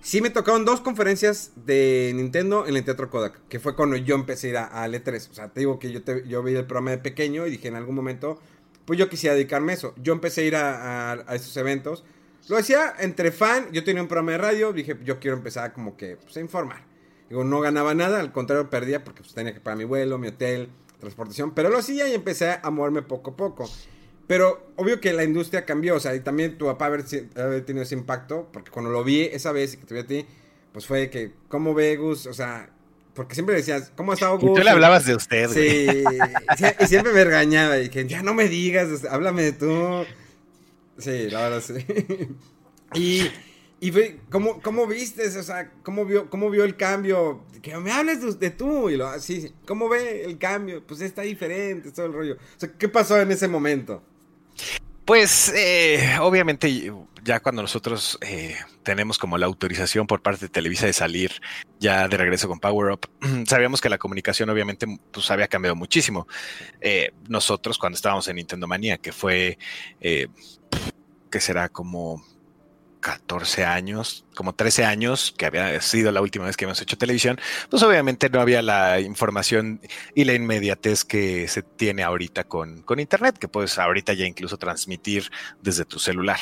[0.00, 4.16] sí me tocaron dos conferencias de Nintendo en el Teatro Kodak, que fue cuando yo
[4.16, 5.30] empecé a ir a, E3.
[5.30, 7.68] O sea, te digo que yo, te, yo vi el programa de pequeño y dije
[7.68, 8.40] en algún momento,
[8.86, 9.94] pues yo quisiera dedicarme a eso.
[10.02, 12.04] Yo empecé a ir a, a, a esos eventos
[12.48, 15.96] lo hacía entre fan, yo tenía un programa de radio, dije, yo quiero empezar como
[15.96, 16.84] que pues, a informar.
[17.28, 20.28] Digo, no ganaba nada, al contrario perdía porque pues, tenía que pagar mi vuelo, mi
[20.28, 20.68] hotel,
[21.00, 23.68] transportación, pero lo hacía y empecé a moverme poco a poco.
[24.28, 27.04] Pero obvio que la industria cambió, o sea, y también tu papá haber,
[27.36, 30.06] haber tenido ese impacto, porque cuando lo vi esa vez y que te vi a
[30.06, 30.26] ti,
[30.72, 32.26] pues fue que, ¿cómo ve Gus?
[32.26, 32.70] O sea,
[33.16, 34.50] porque siempre decías, ¿cómo estado Gus?
[34.50, 36.04] Y tú le hablabas de usted, Sí,
[36.78, 40.04] y siempre me regañaba y que ya no me digas, háblame de tú.
[40.98, 41.74] Sí, la verdad sí.
[42.94, 43.30] y,
[43.80, 43.92] y
[44.30, 45.26] ¿cómo, ¿cómo viste?
[45.26, 47.44] O sea, ¿cómo vio, cómo vio el cambio?
[47.62, 48.90] Que me hables de, tú.
[48.90, 50.86] Y lo, sí, ¿cómo ve el cambio?
[50.86, 52.34] Pues está diferente, todo el rollo.
[52.34, 54.02] O sea, ¿qué pasó en ese momento?
[55.06, 56.92] Pues eh, obviamente
[57.22, 61.30] ya cuando nosotros eh, tenemos como la autorización por parte de Televisa de salir
[61.78, 63.08] ya de regreso con Power Up,
[63.46, 66.26] sabíamos que la comunicación obviamente pues había cambiado muchísimo.
[66.80, 69.58] Eh, nosotros cuando estábamos en Nintendo Manía, que fue,
[70.00, 72.24] que será como
[73.06, 77.38] 14 años, como 13 años, que había sido la última vez que hemos hecho televisión,
[77.70, 79.80] pues obviamente no había la información
[80.16, 84.56] y la inmediatez que se tiene ahorita con, con Internet, que puedes ahorita ya incluso
[84.56, 85.30] transmitir
[85.62, 86.40] desde tu celular.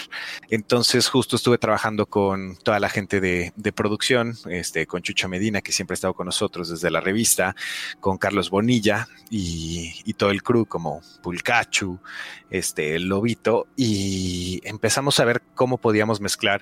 [0.48, 5.61] Entonces justo estuve trabajando con toda la gente de, de producción, este, con Chucho Medina,
[5.61, 7.55] que siempre ha estado con nosotros desde la revista,
[8.00, 12.00] con Carlos Bonilla y, y todo el crew como Pulcachu,
[12.48, 16.54] este, el Lobito, y empezamos a ver cómo podíamos mezclar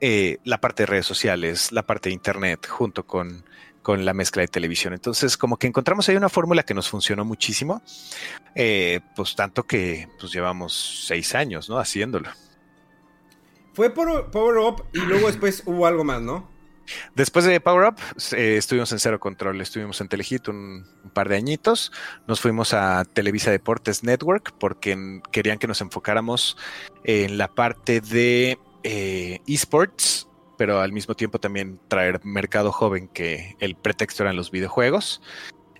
[0.00, 3.44] eh, la parte de redes sociales, la parte de internet, junto con,
[3.82, 4.94] con la mezcla de televisión.
[4.94, 7.82] Entonces, como que encontramos ahí una fórmula que nos funcionó muchísimo,
[8.54, 11.78] eh, pues tanto que pues llevamos seis años, ¿no?
[11.78, 12.30] Haciéndolo.
[13.74, 16.50] Fue por Power Up y luego después hubo algo más, ¿no?
[17.14, 18.00] Después de Power Up,
[18.36, 21.92] eh, estuvimos en Cero Control, estuvimos en Telehit un, un, par de añitos,
[22.26, 26.56] nos fuimos a Televisa Deportes Network porque querían que nos enfocáramos
[27.04, 33.74] en la parte de esports, pero al mismo tiempo también traer mercado joven que el
[33.74, 35.20] pretexto eran los videojuegos.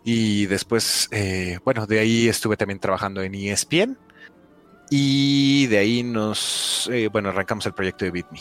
[0.05, 3.97] Y después, eh, bueno, de ahí estuve también trabajando en ESPN.
[4.91, 8.41] Y de ahí nos, eh, bueno, arrancamos el proyecto de BitMe.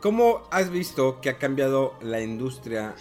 [0.00, 2.94] ¿Cómo has visto que ha cambiado la industria,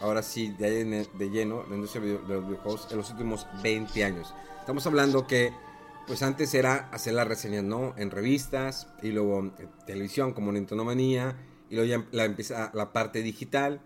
[0.00, 4.34] ahora sí, de lleno, la industria de los videojuegos en los últimos 20 años?
[4.60, 5.52] Estamos hablando que,
[6.10, 7.94] pues antes era hacer las reseñas, ¿no?
[7.96, 9.52] En revistas y luego en
[9.86, 11.36] televisión como Nintendo Manía
[11.70, 13.80] y luego ya la, empieza la parte digital,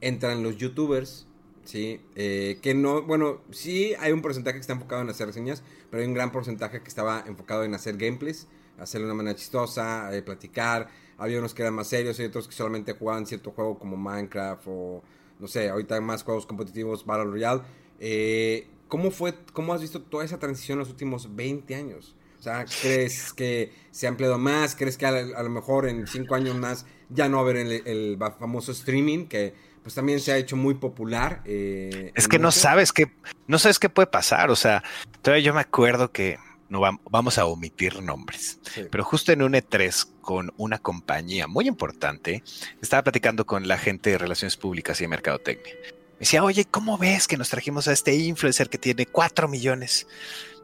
[0.00, 1.26] entran los youtubers,
[1.64, 2.00] ¿sí?
[2.14, 6.00] Eh, que no, bueno, sí hay un porcentaje que está enfocado en hacer reseñas, pero
[6.00, 8.46] hay un gran porcentaje que estaba enfocado en hacer gameplays,
[8.78, 10.88] hacerlo de una manera chistosa, eh, platicar.
[11.18, 14.62] Había unos que eran más serios y otros que solamente jugaban cierto juego como Minecraft
[14.66, 15.02] o,
[15.38, 17.60] no sé, ahorita hay más juegos competitivos, Battle Royale.
[18.00, 22.14] Eh, ¿Cómo fue, cómo has visto toda esa transición en los últimos 20 años?
[22.38, 24.76] O sea, ¿crees que se ha ampliado más?
[24.76, 28.18] ¿Crees que a, lo mejor en 5 años más ya no va a haber el
[28.38, 29.54] famoso streaming que
[29.86, 31.42] pues también se ha hecho muy popular.
[31.44, 33.12] Eh, es que no sabes qué,
[33.46, 34.50] no sabes qué puede pasar.
[34.50, 34.82] O sea,
[35.22, 38.58] todavía yo me acuerdo que no vamos a omitir nombres,
[38.90, 42.42] pero justo en un E3 con una compañía muy importante,
[42.82, 45.72] estaba platicando con la gente de relaciones públicas y de mercadotecnia.
[46.16, 50.06] Me decía, oye, ¿cómo ves que nos trajimos a este influencer que tiene 4 millones?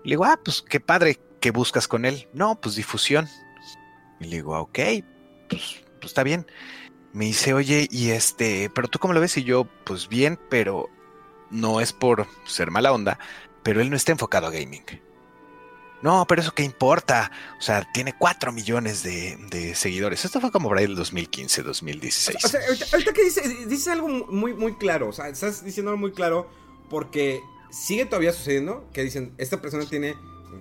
[0.05, 2.29] le digo, ah, pues qué padre, ¿qué buscas con él?
[2.33, 3.29] No, pues difusión.
[4.19, 4.79] Y le digo, ok,
[5.49, 6.47] pues, pues está bien
[7.13, 9.37] me dice, oye, y este, pero tú cómo lo ves?
[9.37, 10.89] Y yo, pues bien, pero
[11.51, 13.19] no es por ser mala onda,
[13.63, 14.85] pero él no está enfocado a gaming.
[16.03, 17.31] No, pero eso qué importa.
[17.59, 20.25] O sea, tiene 4 millones de, seguidores.
[20.25, 22.45] Esto fue como por ahí el 2015, 2016.
[22.45, 22.61] O sea,
[22.93, 25.09] ahorita, que dices dice algo muy, muy claro.
[25.09, 26.51] O sea, estás diciendo algo muy claro
[26.91, 30.17] porque sigue todavía sucediendo que dicen, esta persona tiene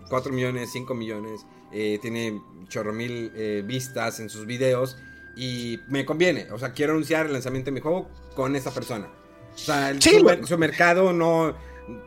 [0.09, 4.97] 4 millones, 5 millones, eh, tiene chorro mil eh, vistas en sus videos
[5.35, 6.51] y me conviene.
[6.51, 9.07] O sea, quiero anunciar el lanzamiento de mi juego con esa persona.
[9.53, 11.55] O sea, su, mercado no,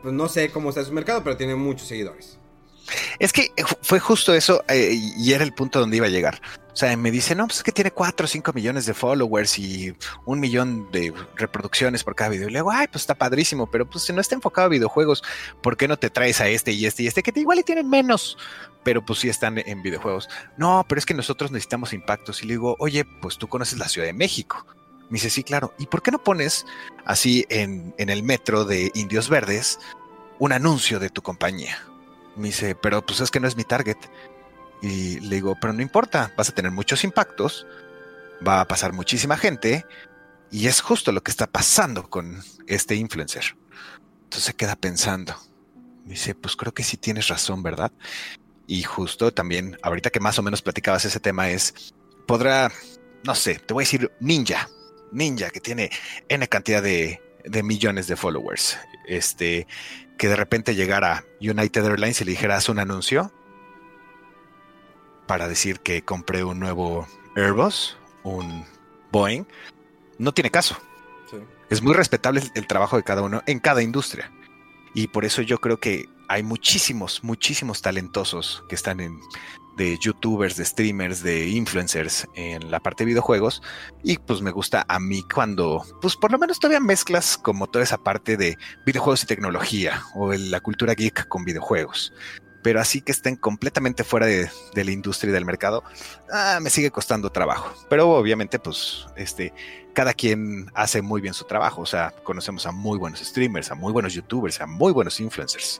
[0.01, 2.39] pues no sé cómo está su mercado, pero tiene muchos seguidores.
[3.19, 6.41] Es que fue justo eso eh, y era el punto donde iba a llegar.
[6.75, 9.57] O sea, me dice, no, pues es que tiene 4 o 5 millones de followers
[9.59, 9.95] y
[10.25, 12.49] un millón de reproducciones por cada video.
[12.49, 15.23] Y le digo, ay, pues está padrísimo, pero pues si no está enfocado a videojuegos,
[15.63, 17.89] ¿por qué no te traes a este y este y este que igual y tienen
[17.89, 18.37] menos?
[18.83, 20.27] Pero pues sí están en videojuegos.
[20.57, 22.43] No, pero es que nosotros necesitamos impactos.
[22.43, 24.65] Y le digo, oye, pues tú conoces la Ciudad de México.
[25.09, 25.73] Me dice, sí, claro.
[25.77, 26.65] ¿Y por qué no pones
[27.05, 29.79] así en el metro de Indios Verdes
[30.39, 31.77] un anuncio de tu compañía?
[32.35, 33.97] Me dice, pero pues es que no es mi target.
[34.81, 37.65] Y le digo, pero no importa, vas a tener muchos impactos,
[38.45, 39.85] va a pasar muchísima gente,
[40.51, 43.57] y es justo lo que está pasando con este influencer.
[44.23, 45.35] Entonces se queda pensando.
[46.05, 47.91] Dice, pues creo que sí tienes razón, ¿verdad?
[48.67, 51.93] Y justo también, ahorita que más o menos platicabas ese tema, es,
[52.27, 52.71] podrá,
[53.23, 54.69] no sé, te voy a decir Ninja,
[55.11, 55.89] Ninja, que tiene
[56.29, 58.77] N cantidad de, de millones de followers.
[59.07, 59.67] Este,
[60.17, 63.31] que de repente llegara United Airlines y le dijera, haz un anuncio
[65.27, 68.65] para decir que compré un nuevo Airbus, un
[69.11, 69.45] Boeing,
[70.17, 70.77] no tiene caso.
[71.69, 74.31] Es muy respetable el, trabajo de cada uno en cada industria.
[74.93, 79.19] Y por eso yo creo que hay muchísimos, muchísimos talentosos que están en
[79.77, 83.61] de youtubers, de streamers, de influencers en la parte de videojuegos.
[84.03, 87.83] Y pues me gusta a mí cuando, pues por lo menos todavía mezclas como toda
[87.83, 92.13] esa parte de videojuegos y tecnología o la cultura geek con videojuegos
[92.65, 95.83] pero así que estén completamente fuera de, la industria y del mercado,
[96.33, 97.71] ah, me sigue costando trabajo.
[97.91, 99.53] Pero obviamente, pues, este,
[99.93, 101.83] cada quien hace muy bien su trabajo.
[101.83, 105.79] O sea, conocemos a muy buenos streamers, a muy buenos youtubers, a muy buenos influencers.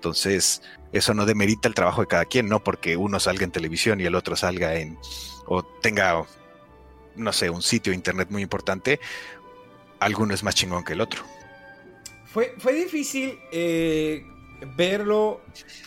[0.00, 4.00] Entonces, eso no demerita el trabajo de cada quien, no porque uno salga en televisión
[4.00, 4.98] y el otro salga en,
[5.44, 6.24] o tenga,
[7.16, 8.98] no sé, un sitio de internet muy importante,
[9.98, 11.22] alguno es más chingón que el otro.
[12.24, 14.24] Fue, fue difícil eh,
[14.74, 15.42] verlo,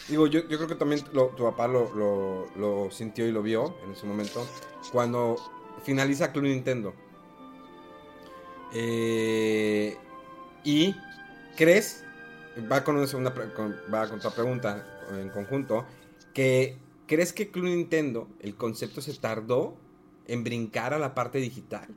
[0.07, 4.47] digo, yo, creo que también tu papá lo, sintió y lo vio en ese momento,
[4.91, 5.37] cuando
[5.83, 6.93] finaliza Club Nintendo.
[8.73, 9.97] Eh,
[10.63, 10.95] y
[11.57, 12.03] crees,
[12.71, 13.33] va con una segunda,
[13.93, 15.85] va con otra pregunta en conjunto,
[16.33, 19.77] que crees que Club Nintendo, el concepto se tardó
[20.27, 21.87] en brincar a la parte digital.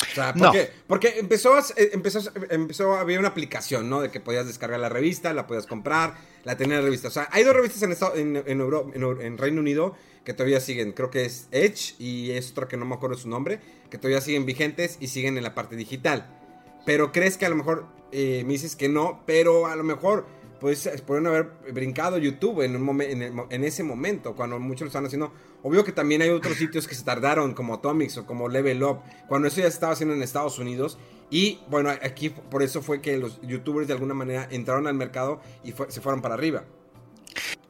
[0.00, 4.00] O sea, porque, porque empezó, a, eh, empezó, empezó a haber una aplicación, ¿no?
[4.00, 7.08] De que podías descargar la revista, la podías comprar, la tenías la revista.
[7.08, 10.92] O sea, hay dos revistas en, en, en, en, Reino Unido que todavía siguen.
[10.92, 13.60] Creo que es Edge y es otra que no me acuerdo su nombre.
[13.90, 16.41] Que todavía siguen vigentes y siguen en la parte digital.
[16.84, 20.26] Pero crees que a lo mejor eh, me dices que no, pero a lo mejor
[20.62, 25.32] pues pueden haber brincado YouTube en, ese momento, cuando muchos lo están haciendo.
[25.64, 29.00] Obvio que también hay otros sitios que se tardaron, como Atomics o como Level Up,
[29.26, 30.98] cuando eso ya se estaba haciendo en Estados Unidos.
[31.30, 35.40] Y bueno, aquí por eso fue que los youtubers de alguna manera entraron al mercado
[35.64, 36.62] y se fueron para arriba.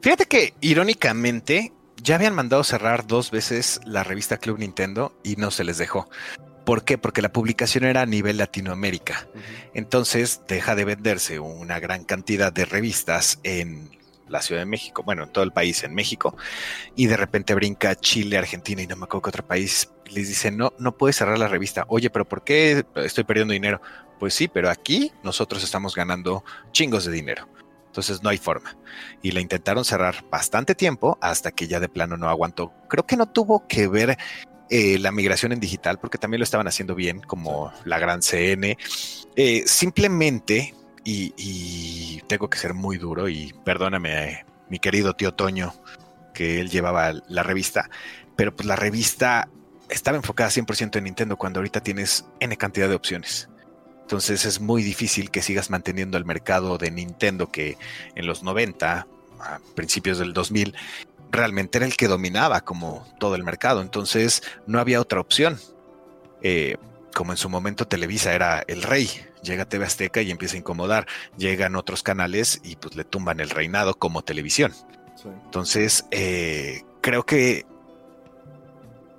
[0.01, 1.73] Fíjate que irónicamente
[2.03, 6.07] ya habían mandado cerrar dos veces la revista Club Nintendo y no se les dejó.
[6.65, 6.97] ¿Por qué?
[6.97, 9.27] Porque la publicación era a nivel Latinoamérica.
[9.73, 13.89] Entonces deja de venderse una gran cantidad de revistas en
[14.29, 16.35] la Ciudad de México, bueno, en todo el país, en México,
[16.95, 19.91] y de repente brinca Chile, Argentina y no me acuerdo qué otro país.
[20.09, 21.85] Les dicen, no, no puedes cerrar la revista.
[21.87, 23.81] Oye, pero ¿por qué estoy perdiendo dinero?
[24.19, 27.47] Pues sí, pero aquí nosotros estamos ganando chingos de dinero.
[27.87, 28.75] Entonces no hay forma.
[29.21, 32.73] Y la intentaron cerrar bastante tiempo hasta que ya de plano no aguantó.
[32.89, 34.17] Creo que no tuvo que ver
[34.69, 38.77] eh, la migración en digital, porque también lo estaban haciendo bien, como la gran CN.
[39.35, 40.73] Eh, simplemente,
[41.03, 45.73] y, tengo que ser muy duro, y perdóname, mi querido tío Toño,
[46.33, 47.89] que él llevaba la revista,
[48.35, 49.49] pero pues la revista
[49.89, 53.49] estaba enfocada 100% en Nintendo cuando ahorita tienes N cantidad de opciones.
[54.01, 57.77] Entonces es muy difícil que sigas manteniendo el mercado de Nintendo que
[58.15, 59.07] en los 90,
[59.39, 60.75] a principios del 2000,
[61.33, 63.81] realmente era el que dominaba como todo el mercado.
[63.81, 65.59] Entonces no había otra opción.
[66.41, 66.77] Eh,
[67.13, 69.09] como en su momento Televisa era el rey,
[69.43, 73.49] llega TV Azteca y empieza a incomodar, llegan otros canales y pues le tumban el
[73.49, 74.73] reinado como televisión.
[75.45, 77.65] Entonces, eh, creo que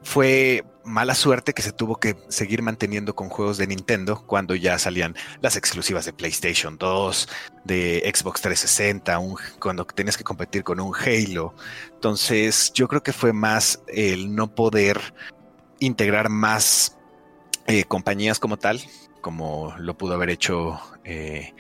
[0.03, 4.79] fue mala suerte que se tuvo que seguir manteniendo con juegos de Nintendo cuando ya
[4.79, 7.29] salían las exclusivas de PlayStation 2,
[7.65, 9.19] de Xbox 360,
[9.61, 11.55] cuando tenías que competir con un Halo.
[11.93, 15.15] Entonces yo creo que fue más el no poder
[15.81, 16.97] integrar más
[17.67, 18.81] eh, compañías como tal,
[19.21, 21.55] como lo pudo haber hecho eh,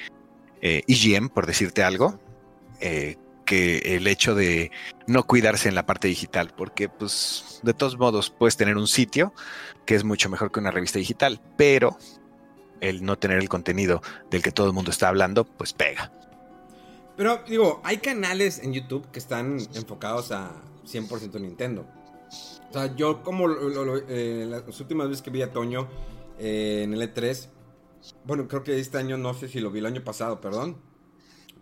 [0.60, 2.18] eh, EGM, por decirte algo,
[3.44, 4.70] que el hecho de
[5.06, 9.32] no cuidarse en la parte digital, porque pues de todos modos puedes tener un sitio
[9.86, 11.96] que es mucho mejor que una revista digital, pero
[12.80, 16.12] el no tener el contenido del que todo el mundo está hablando, pues pega.
[17.16, 20.52] Pero digo, hay canales en YouTube que están enfocados a
[20.86, 21.86] 100% Nintendo.
[22.70, 25.88] O sea, yo como eh, las últimas veces que vi a Toño
[26.38, 27.48] eh, en el E3,
[28.24, 30.76] bueno, creo que este año, no sé si lo vi el año pasado, perdón,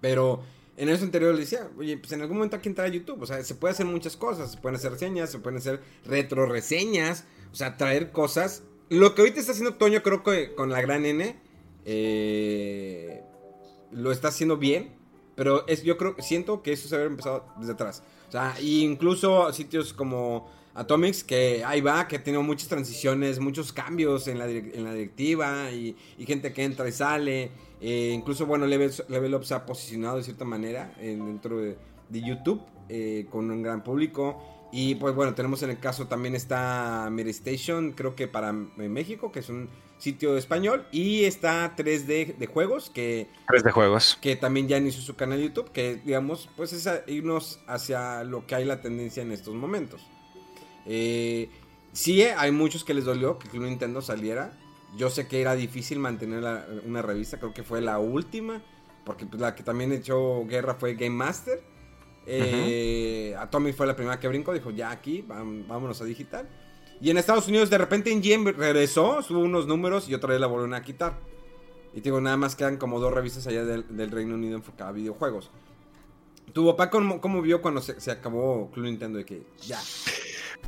[0.01, 0.43] pero
[0.77, 3.23] en eso anterior le decía, oye, pues en algún momento hay que entrar a YouTube.
[3.23, 4.53] O sea, se puede hacer muchas cosas.
[4.53, 7.25] Se pueden hacer reseñas, se pueden hacer retro reseñas.
[7.53, 8.63] O sea, traer cosas.
[8.89, 11.37] Lo que ahorita está haciendo Toño, creo que con la gran N,
[11.85, 13.23] eh,
[13.91, 14.95] lo está haciendo bien.
[15.35, 18.03] Pero es, yo creo, siento que eso se había empezado desde atrás.
[18.29, 23.73] O sea, incluso sitios como Atomics, que ahí va, que ha tenido muchas transiciones, muchos
[23.73, 27.51] cambios en la, en la directiva y, y gente que entra y sale.
[27.83, 31.77] Eh, incluso, bueno, Level, Level, Up se ha posicionado de cierta manera dentro de,
[32.11, 34.41] YouTube eh, con un gran público.
[34.71, 39.41] Y pues bueno, tenemos en el caso también está Station, creo que para México, que
[39.41, 39.69] es un
[39.99, 40.87] sitio español.
[40.93, 43.29] Y está 3D de juegos, que...
[43.49, 44.17] 3D juegos.
[44.21, 48.47] Que también ya inició su canal de YouTube, que digamos, pues es irnos hacia lo
[48.47, 50.07] que hay la tendencia en estos momentos.
[50.87, 51.51] Eh,
[51.93, 54.59] sí, hay muchos que les dolió que Nintendo saliera.
[54.97, 56.45] Yo sé que era difícil mantener
[56.85, 58.63] una revista, creo que fue la última,
[59.05, 61.63] porque pues, la que también echó guerra fue Game Master.
[62.27, 66.49] Eh, Atomic fue la primera que brincó, dijo ya aquí, vámonos a digital.
[67.01, 70.47] Y en Estados Unidos de repente en regresó, subo unos números y otra vez la
[70.47, 71.19] volvieron a quitar.
[71.95, 75.51] Y digo, nada más quedan como dos revistas allá del, Reino Unido enfocadas a videojuegos.
[76.53, 79.81] ¿Tu papá cómo, vio cuando se, se acabó Club Nintendo de que ya?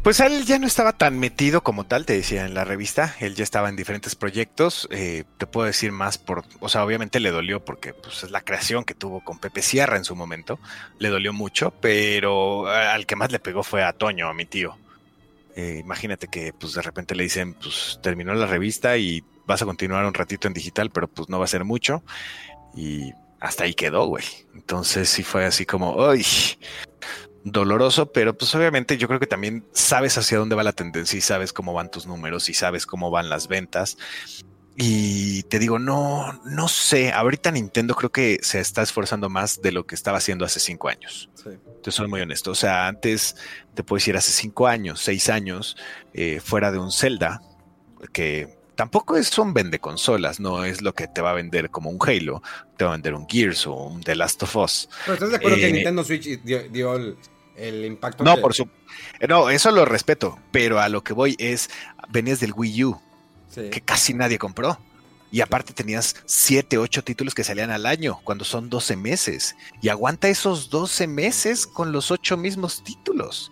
[0.04, 3.16] Pues él ya no estaba tan metido como tal, te decía en la revista.
[3.20, 4.86] Él ya estaba en diferentes proyectos.
[4.90, 8.42] Eh, te puedo decir más por, o sea, obviamente le dolió porque pues, es la
[8.42, 10.60] creación que tuvo con Pepe Sierra en su momento.
[10.98, 14.76] Le dolió mucho, pero al que más le pegó fue a Toño, a mi tío.
[15.56, 19.64] Eh, imagínate que pues de repente le dicen, pues terminó la revista y vas a
[19.64, 22.02] continuar un ratito en digital, pero pues no va a ser mucho.
[22.76, 24.24] Y hasta ahí quedó, güey.
[24.54, 26.26] Entonces sí fue así como, ¡ay!
[27.44, 31.20] Doloroso, pero pues obviamente yo creo que también sabes hacia dónde va la tendencia y
[31.20, 33.98] sabes cómo van tus números y sabes cómo van las ventas.
[34.76, 39.70] Y te digo, no, no sé, ahorita Nintendo creo que se está esforzando más de
[39.70, 41.30] lo que estaba haciendo hace cinco años.
[41.34, 41.50] Sí.
[41.82, 42.50] Te soy muy honesto.
[42.50, 43.36] O sea, antes
[43.74, 45.76] te puedo decir hace cinco años, seis años,
[46.12, 47.40] eh, fuera de un Zelda,
[48.12, 51.90] que tampoco es un vende consolas, no es lo que te va a vender como
[51.90, 52.42] un Halo,
[52.76, 54.88] te va a vender un Gears o un The Last of Us.
[55.04, 57.16] Pero estás de acuerdo que eh, Nintendo Switch dio el,
[57.56, 58.24] el impacto.
[58.24, 58.68] No, por su.
[59.28, 61.70] No, eso lo respeto, pero a lo que voy es.
[62.08, 63.00] Venías del Wii U,
[63.54, 64.78] que casi nadie compró.
[65.30, 69.56] Y aparte tenías 7, 8 títulos que salían al año, cuando son 12 meses.
[69.82, 73.50] Y aguanta esos 12 meses con los 8 mismos títulos.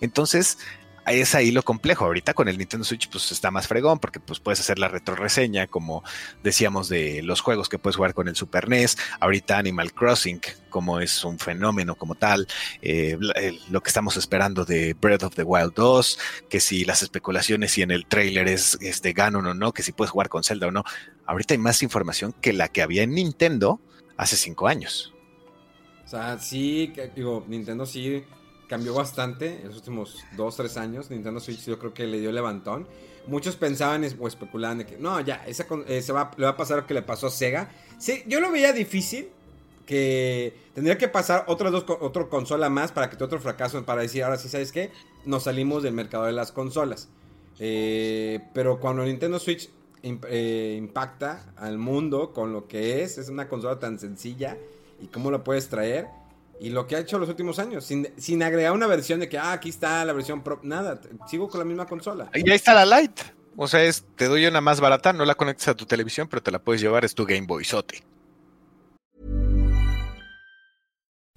[0.00, 0.58] Entonces,
[1.06, 2.04] es ahí lo complejo.
[2.04, 5.66] Ahorita con el Nintendo Switch, pues está más fregón, porque pues puedes hacer la retroreseña,
[5.66, 6.02] como
[6.42, 8.96] decíamos, de los juegos que puedes jugar con el Super NES.
[9.20, 10.40] Ahorita Animal Crossing,
[10.70, 12.46] como es un fenómeno como tal.
[12.80, 13.18] Eh,
[13.70, 17.82] lo que estamos esperando de Breath of the Wild 2, que si las especulaciones y
[17.82, 20.70] en el trailer es, de Ganon o no, que si puedes jugar con Zelda o
[20.70, 20.84] no.
[21.26, 23.80] Ahorita hay más información que la que había en Nintendo
[24.16, 25.12] hace cinco años.
[26.04, 28.24] O sea, sí, digo, Nintendo sí
[28.74, 31.08] cambió bastante en los últimos 2, 3 años.
[31.08, 32.88] Nintendo Switch yo creo que le dio levantón.
[33.28, 36.56] Muchos pensaban o especulaban de que no, ya, esa, eh, se va, le va a
[36.56, 37.70] pasar lo que le pasó a Sega.
[37.98, 39.28] Sí, yo lo veía difícil.
[39.86, 43.84] Que tendría que pasar otras dos, otra consola más para que te otro fracaso.
[43.84, 44.90] Para decir, ahora sí, ¿sabes qué?
[45.24, 47.08] Nos salimos del mercado de las consolas.
[47.60, 49.70] Eh, pero cuando Nintendo Switch
[50.02, 54.58] eh, impacta al mundo con lo que es, es una consola tan sencilla
[55.00, 56.08] y cómo la puedes traer
[56.60, 59.38] y lo que ha hecho los últimos años, sin, sin agregar una versión de que,
[59.38, 62.30] ah, aquí está la versión Pro, nada, sigo con la misma consola.
[62.34, 63.22] Y ahí está la Lite.
[63.56, 66.42] O sea, es, te doy una más barata, no la conectas a tu televisión, pero
[66.42, 68.02] te la puedes llevar, es tu Game Boy Sote.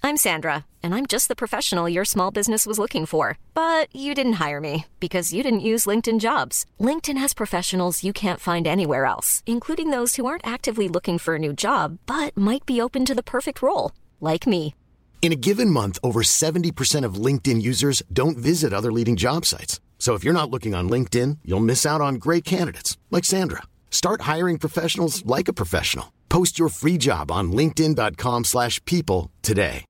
[0.00, 3.36] I'm Sandra, and I'm just the professional your small business was looking for.
[3.52, 6.64] But you didn't hire me because you didn't use LinkedIn jobs.
[6.80, 11.34] LinkedIn has professionals you can't find anywhere else, including those who aren't actively looking for
[11.34, 14.74] a new job, but might be open to the perfect role, like me.
[15.20, 19.78] In a given month, over 70% of LinkedIn users don't visit other leading job sites.
[19.98, 23.64] So if you're not looking on LinkedIn, you'll miss out on great candidates like Sandra.
[23.90, 26.14] Start hiring professionals like a professional.
[26.30, 29.84] Post your free job on linkedin.com/people today.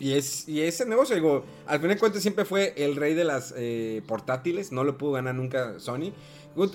[0.00, 3.24] Y es y ese negocio digo, al final de cuentas siempre fue el rey de
[3.24, 6.12] las eh, portátiles, no lo pudo ganar nunca Sony.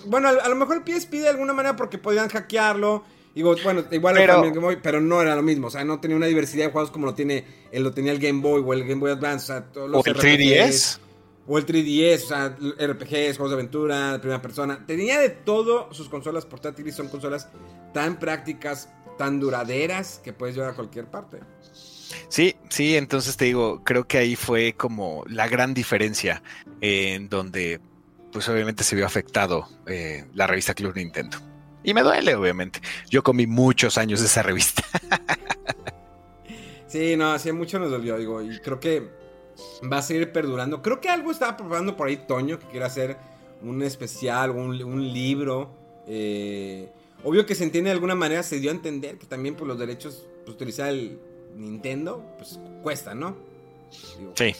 [0.05, 3.03] Bueno, a, a lo mejor PSP de alguna manera porque podían hackearlo
[3.35, 5.67] Digo, bueno, igual pero, el Game Boy, pero no era lo mismo.
[5.67, 8.19] O sea, no tenía una diversidad de juegos como lo tiene, él lo tenía el
[8.19, 9.43] Game Boy o el Game Boy Advance.
[9.43, 10.99] O, sea, todos los el 3DS.
[11.45, 14.85] O el 3DS, o sea, RPGs, juegos de aventura, de primera persona.
[14.87, 16.95] Tenía de todo sus consolas portátiles.
[16.95, 17.49] Son consolas
[17.93, 21.39] tan prácticas, tan duraderas, que puedes llevar a cualquier parte.
[22.29, 26.41] Sí, sí, entonces te digo, creo que ahí fue como la gran diferencia
[26.79, 27.81] en donde,
[28.31, 31.37] pues obviamente se vio afectado eh, la revista Club Nintendo.
[31.85, 32.81] Y me duele, obviamente.
[33.09, 34.83] Yo comí muchos años de esa revista.
[36.87, 39.07] sí, no, hace mucho nos dolió, digo, y creo que
[39.91, 40.81] va a seguir perdurando.
[40.81, 43.17] Creo que algo estaba preparando por ahí Toño, que quiere hacer
[43.61, 45.69] un especial, un, un libro.
[46.07, 46.89] Eh,
[47.23, 49.77] obvio que se entiende de alguna manera, se dio a entender que también por los
[49.77, 51.19] derechos, pues, utilizar el
[51.55, 53.37] Nintendo, pues cuesta, ¿no?
[54.33, 54.55] Sí.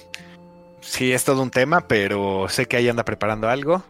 [0.81, 3.83] Sí, es todo un tema, pero sé que ahí anda preparando algo.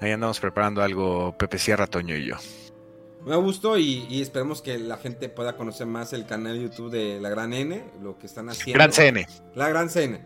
[0.00, 2.36] Ahí andamos preparando algo Pepe Sierra, Toño y yo.
[3.24, 6.90] Me gustó y, y, esperemos que la gente pueda conocer más el canal de YouTube
[6.90, 8.78] de la Gran N, lo que están haciendo.
[8.78, 9.26] Gran CN.
[9.56, 10.24] La Gran CN.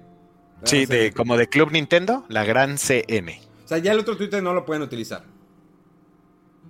[0.64, 3.40] sí, De, como de Club Nintendo, la Gran CN.
[3.64, 5.24] O sea, ya el otro Twitter no lo pueden utilizar.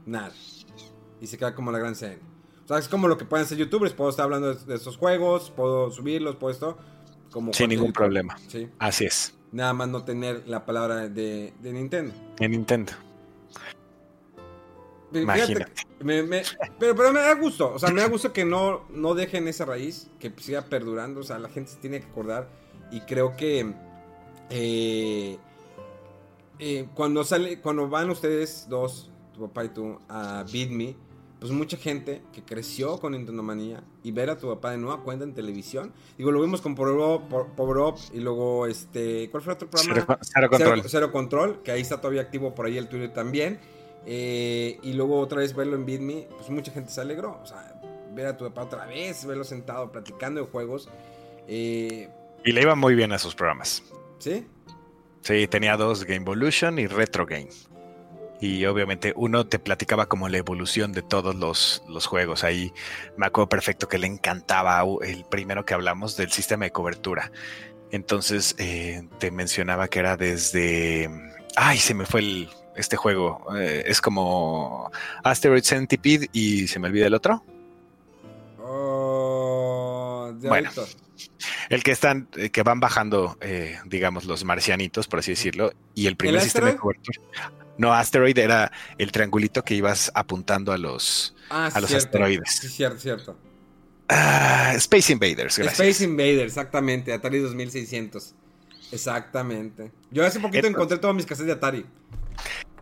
[0.06, 0.30] Nada.
[1.20, 2.20] Y se queda como la Gran CN.
[2.64, 3.92] O sea, es como lo que pueden hacer youtubers.
[3.92, 6.78] Puedo estar hablando de, estos juegos, puedo subirlos, puedo esto.
[7.32, 8.38] Como Sin ningún problema.
[8.46, 8.68] ¿Sí?
[8.78, 9.34] Así es.
[9.52, 12.12] Nada más no tener la palabra de, de Nintendo.
[12.38, 12.92] De Nintendo.
[15.12, 15.72] Imagínate.
[15.98, 19.64] pero, pero, me da gusto, o sea, me da gusto que no, no dejen esa
[19.64, 22.48] raíz, que siga perdurando, o sea, la gente se tiene que acordar
[22.92, 23.74] y creo que
[24.50, 25.38] eh,
[26.58, 30.94] eh, cuando sale, cuando van ustedes dos, tu papá y tú, a Beat Me,
[31.40, 35.02] pues mucha gente que creció con Nintendo Manía y ver a tu papá de nueva
[35.02, 35.92] cuenta en televisión.
[36.18, 40.18] Digo, lo vimos con Power Up, y luego este, ¿cuál fue otro programa?
[40.20, 40.82] Cero, Control.
[40.86, 43.58] Cero, Control, que ahí está todavía activo por ahí el Twitter también.
[44.04, 47.40] Eh, y luego otra vez verlo en BitMe, pues mucha gente se alegró.
[47.42, 47.80] O sea,
[48.12, 50.90] ver a tu papá otra vez, verlo sentado platicando de juegos.
[51.48, 52.10] Eh,
[52.44, 53.82] y le iba muy bien a sus programas.
[54.18, 54.46] ¿Sí?
[55.22, 57.48] Sí, tenía dos, Game Evolution y Retro Game
[58.40, 62.42] y obviamente uno te platicaba como la evolución de todos los, los, juegos.
[62.42, 62.72] Ahí
[63.16, 67.30] me acuerdo perfecto que le encantaba el primero que hablamos del sistema de cobertura.
[67.90, 71.10] Entonces eh, te mencionaba que era desde...
[71.54, 73.44] Ay, se me fue el, este juego.
[73.58, 74.90] Eh, es como
[75.22, 77.44] Asteroid Centipede y se me olvida el otro.
[78.62, 80.70] Oh, bueno,
[81.68, 83.36] el que están, eh, que van bajando,
[83.84, 87.20] digamos, los marcianitos, por así decirlo, y el primer sistema de cobertura.
[87.80, 92.58] No, Asteroid era el triangulito que ibas apuntando a los, ah, a los asteroides.
[92.60, 93.38] Sí, cierto, cierto.
[94.06, 95.80] Ah, Space Invaders, gracias.
[95.80, 98.34] Space Invaders, exactamente, Atari 2600.
[98.92, 99.92] Exactamente.
[100.10, 101.86] Yo hace poquito encontré todos mis cassettes de Atari.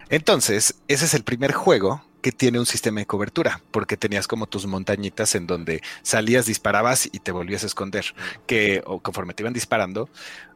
[0.08, 4.48] Entonces, ese es el primer juego que tiene un sistema de cobertura, porque tenías como
[4.48, 8.04] tus montañitas en donde salías, disparabas y te volvías a esconder,
[8.46, 10.08] que o conforme te iban disparando,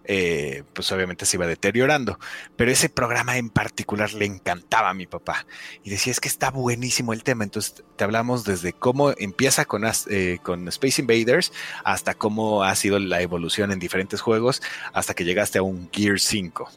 [0.04, 2.18] eh, pues obviamente se iba deteriorando.
[2.56, 5.46] Pero ese programa en particular le encantaba a mi papá
[5.82, 7.44] y decía es que está buenísimo el tema.
[7.44, 11.52] Entonces te hablamos desde cómo empieza con, eh, con Space Invaders
[11.84, 16.18] hasta cómo ha sido la evolución en diferentes juegos hasta que llegaste a un Gear
[16.18, 16.68] 5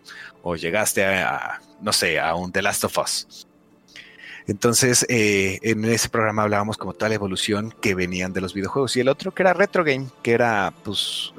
[0.44, 3.48] o llegaste a, no sé, a un The Last of Us.
[4.48, 8.96] Entonces, eh, en ese programa hablábamos como toda la evolución que venían de los videojuegos.
[8.96, 11.34] Y el otro que era Retro Game, que era pues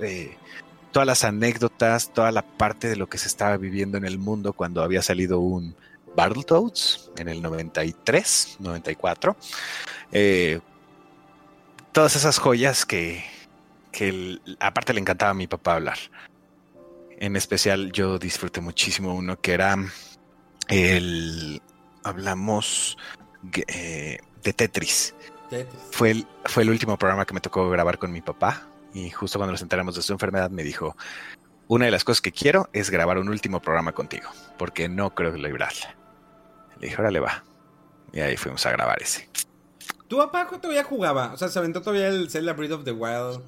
[0.97, 4.55] todas las anécdotas, toda la parte de lo que se estaba viviendo en el mundo
[4.55, 5.77] cuando había salido un
[6.17, 9.37] Battletoads en el 93, 94.
[10.13, 10.61] Eh,
[11.93, 13.23] todas esas joyas que,
[13.93, 15.99] que aparte le encantaba a mi papá hablar.
[17.19, 19.77] En especial yo disfruté muchísimo uno que era
[20.69, 21.61] el
[22.05, 22.97] hablamos
[23.69, 25.15] eh, de Tetris.
[25.91, 28.67] Fue, el, fue el último programa que me tocó grabar con mi papá
[28.97, 30.97] y justo cuando nos enteramos de su enfermedad me dijo,
[31.69, 35.37] una de las cosas que quiero es grabar un último programa contigo, porque no creo
[35.37, 35.95] librarla.
[36.81, 37.45] Le dije, órale va.
[38.15, 39.29] Y ahí fuimos a grabar ese.
[40.09, 41.35] ¿Tu papá todavía jugaba?
[41.35, 43.43] O sea, ¿se aventó todavía el Zelda Breath of the Wild?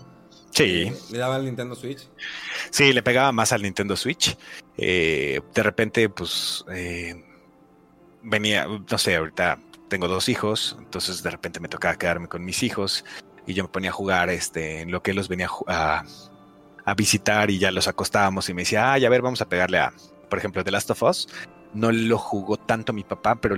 [0.51, 0.93] Sí.
[1.11, 2.07] ¿Le daba al Nintendo Switch?
[2.69, 4.37] Sí, le pegaba más al Nintendo Switch.
[4.77, 7.25] Eh, de repente, pues, eh,
[8.23, 12.63] venía, no sé, ahorita tengo dos hijos, entonces de repente me tocaba quedarme con mis
[12.63, 13.05] hijos
[13.49, 16.05] y yo me ponía a jugar este, en lo que los venía a,
[16.85, 19.79] a visitar y ya los acostábamos y me decía, ay, a ver, vamos a pegarle
[19.79, 19.93] a,
[20.29, 21.29] por ejemplo, The Last of Us.
[21.73, 23.57] No lo jugó tanto mi papá, pero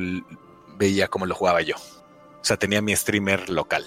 [0.79, 1.75] veía cómo lo jugaba yo.
[1.77, 3.85] O sea, tenía mi streamer local.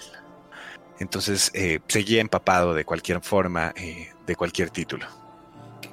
[0.99, 5.08] Entonces eh, seguía empapado de cualquier forma, eh, de cualquier título.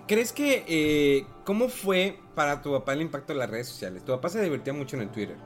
[0.09, 4.05] ¿Crees que eh, cómo fue para tu papá el impacto de las redes sociales?
[4.05, 5.37] Tu papá se divertía mucho en el Twitter,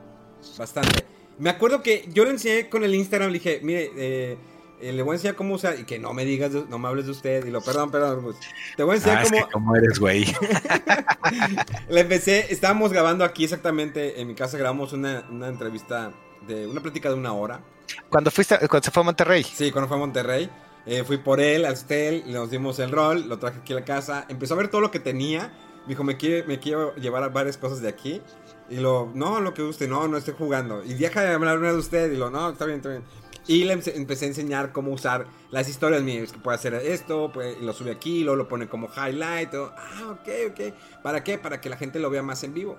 [0.57, 1.05] bastante.
[1.37, 4.37] Me acuerdo que yo le enseñé con el Instagram, le dije, mire,
[4.81, 7.11] le voy a enseñar cómo usar y que no me digas, no me hables de
[7.11, 8.37] usted y lo, perdón, perdón, pues,
[8.75, 9.49] te voy a enseñar ah, cómo.
[9.51, 10.25] ¿Cómo eres, güey?
[11.89, 16.11] le empecé, estábamos grabando aquí exactamente, en mi casa grabamos una, una entrevista
[16.47, 17.61] de una plática de una hora.
[18.09, 19.43] ¿Cuándo fuiste, cuando se fue a Monterrey?
[19.43, 20.49] Sí, cuando fue a Monterrey.
[20.85, 23.85] Eh, fui por él al hotel, nos dimos el rol, lo traje aquí a la
[23.85, 25.51] casa, empezó a ver todo lo que tenía.
[25.83, 28.21] Me dijo, me, quiere, me quiero llevar varias cosas de aquí.
[28.69, 30.83] Y lo, no, lo que guste, no, no estoy jugando.
[30.83, 32.11] Y deja de hablar una de usted.
[32.11, 33.03] Y lo, no, está bien, está bien.
[33.47, 36.31] Y le empecé a enseñar cómo usar las historias mías.
[36.31, 39.53] Que puede hacer esto, pues, lo sube aquí, luego lo pone como highlight.
[39.53, 40.73] ah, ok, ok.
[41.03, 41.37] ¿Para qué?
[41.37, 42.77] Para que la gente lo vea más en vivo.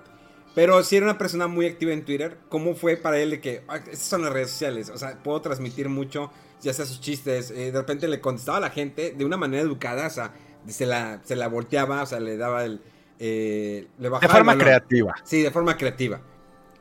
[0.55, 3.63] Pero si era una persona muy activa en Twitter, ¿cómo fue para él de que
[3.67, 4.89] ah, estas son las redes sociales?
[4.89, 8.61] O sea, puedo transmitir mucho ya sea sus chistes, eh, de repente le contestaba a
[8.61, 10.33] la gente de una manera educada, o sea,
[10.67, 12.81] se la, se la volteaba, o sea, le daba el...
[13.19, 15.15] Eh, le bajaba de forma creativa.
[15.23, 16.21] Sí, de forma creativa.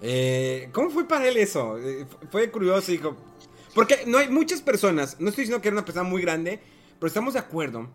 [0.03, 1.79] Eh, ¿Cómo fue para él eso?
[2.31, 3.17] fue curioso, dijo...
[3.77, 6.61] Porque no hay muchas personas, no estoy diciendo que era una persona muy grande,
[6.99, 7.89] pero estamos de acuerdo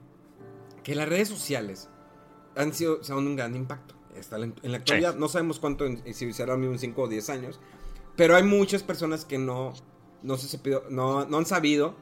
[0.84, 1.90] que las redes sociales
[2.56, 3.96] han sido, son un gran impacto.
[4.16, 7.60] en, la actualidad, no sabemos cuánto, si será un 5 o 10 años,
[8.16, 9.74] pero hay muchas personas que no
[10.24, 10.60] no, se,
[10.90, 11.96] no, no han sabido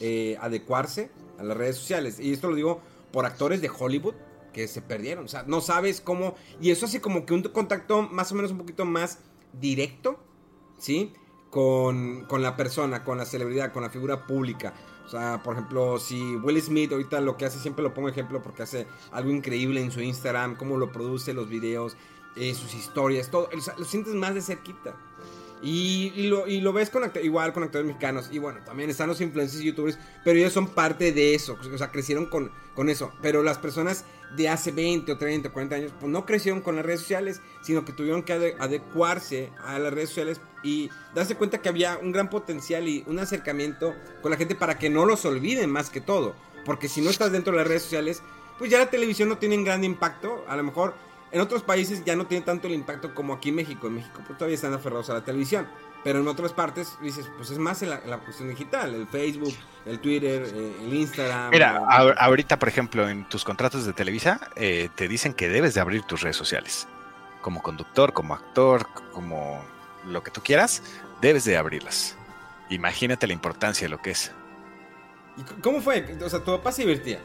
[0.00, 2.20] eh, adecuarse a las redes sociales.
[2.20, 2.80] Y esto lo digo
[3.12, 4.14] por actores de Hollywood
[4.52, 5.24] que se perdieron.
[5.24, 6.34] O sea, no sabes cómo.
[6.60, 9.18] Y eso hace como que un contacto más o menos un poquito más
[9.52, 10.18] directo,
[10.78, 11.12] ¿sí?
[11.56, 14.74] Con, con la persona, con la celebridad, con la figura pública.
[15.06, 18.42] O sea, por ejemplo, si Will Smith ahorita lo que hace, siempre lo pongo ejemplo
[18.42, 21.96] porque hace algo increíble en su Instagram, cómo lo produce, los videos,
[22.36, 23.48] eh, sus historias, todo.
[23.78, 24.96] lo sientes más de cerquita.
[25.62, 28.28] Y, lo, y lo ves con igual con actores mexicanos.
[28.30, 31.58] Y bueno, también están los influencers youtubers, pero ellos son parte de eso.
[31.72, 33.12] O sea, crecieron con, con eso.
[33.22, 34.04] Pero las personas
[34.36, 37.40] de hace 20 o 30 o 40 años, pues no crecieron con las redes sociales,
[37.62, 42.12] sino que tuvieron que adecuarse a las redes sociales y darse cuenta que había un
[42.12, 46.00] gran potencial y un acercamiento con la gente para que no los olviden más que
[46.00, 46.34] todo.
[46.64, 48.22] Porque si no estás dentro de las redes sociales,
[48.58, 50.44] pues ya la televisión no tiene un gran impacto.
[50.48, 50.94] A lo mejor
[51.32, 53.86] en otros países ya no tiene tanto el impacto como aquí en México.
[53.88, 55.66] En México pues, todavía están aferrados a la televisión.
[56.04, 59.54] Pero en otras partes dices, pues es más la, la cuestión digital, el Facebook,
[59.84, 61.50] el Twitter, eh, el Instagram.
[61.50, 61.82] Mira,
[62.18, 66.02] ahorita, por ejemplo, en tus contratos de Televisa, eh, te dicen que debes de abrir
[66.02, 66.86] tus redes sociales.
[67.40, 69.64] Como conductor, como actor, como
[70.06, 70.80] lo que tú quieras,
[71.20, 72.16] debes de abrirlas.
[72.70, 74.30] Imagínate la importancia de lo que es.
[75.36, 76.16] ¿Y cómo fue?
[76.22, 77.20] O sea, tu papá se divertía.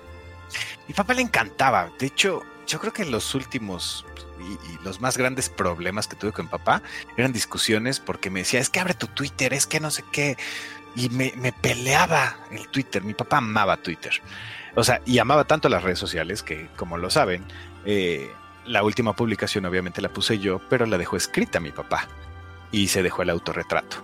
[0.88, 1.92] Mi papá le encantaba.
[2.00, 4.06] De hecho, yo creo que los últimos
[4.42, 6.82] y, los más grandes problemas que tuve con papá
[7.18, 10.38] eran discusiones porque me decía, es que abre tu Twitter, es que no sé qué.
[10.96, 11.32] Y me,
[11.62, 13.04] peleaba el Twitter.
[13.04, 14.22] Mi papá amaba Twitter.
[14.76, 17.46] O sea, y amaba tanto las redes sociales que, como lo saben,
[17.86, 18.30] eh,
[18.66, 22.08] la última publicación obviamente la puse yo, pero la dejó escrita mi papá
[22.72, 23.98] y se dejó el autorretrato.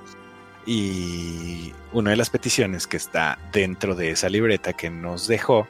[0.65, 5.67] Y una de las peticiones que está dentro de esa libreta que nos dejó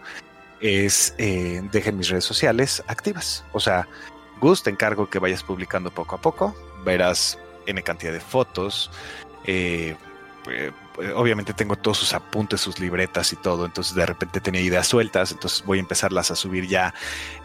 [0.62, 3.44] es eh, dejen mis redes sociales activas.
[3.54, 3.88] O sea,
[4.40, 6.56] Gus, te encargo que vayas publicando poco a poco.
[6.86, 8.92] Verás N cantidad de fotos.
[9.46, 9.96] Eh,
[10.50, 10.72] eh,
[11.16, 15.32] obviamente tengo todos sus apuntes, sus libretas y todo, entonces de repente tenía ideas sueltas,
[15.32, 16.94] entonces voy a empezarlas a subir ya,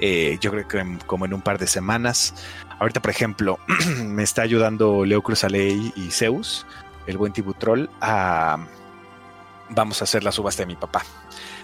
[0.00, 2.34] yo creo que como en un par de semanas.
[2.78, 3.58] Ahorita, por ejemplo,
[4.04, 6.64] me está ayudando Leo Cruz Aley y Zeus,
[7.06, 8.64] el buen Tibutrol, a...
[9.74, 11.02] Vamos a hacer la subasta de mi papá.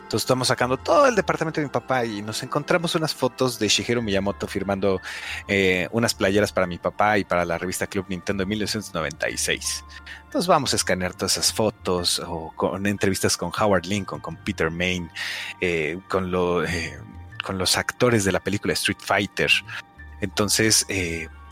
[0.08, 3.68] Entonces estamos sacando todo el departamento de mi papá y nos encontramos unas fotos de
[3.68, 5.02] Shigeru Miyamoto firmando
[5.46, 9.84] eh, unas playeras para mi papá y para la revista Club Nintendo de 1996.
[10.24, 14.70] Entonces vamos a escanear todas esas fotos o con entrevistas con Howard Lincoln, con Peter
[14.70, 15.10] Main,
[15.60, 16.32] eh, con,
[16.66, 16.98] eh,
[17.44, 19.50] con los actores de la película Street Fighter.
[20.22, 20.86] Entonces,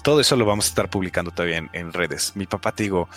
[0.03, 2.35] todo eso lo vamos a estar publicando todavía en redes.
[2.37, 3.09] Mi papá, te digo,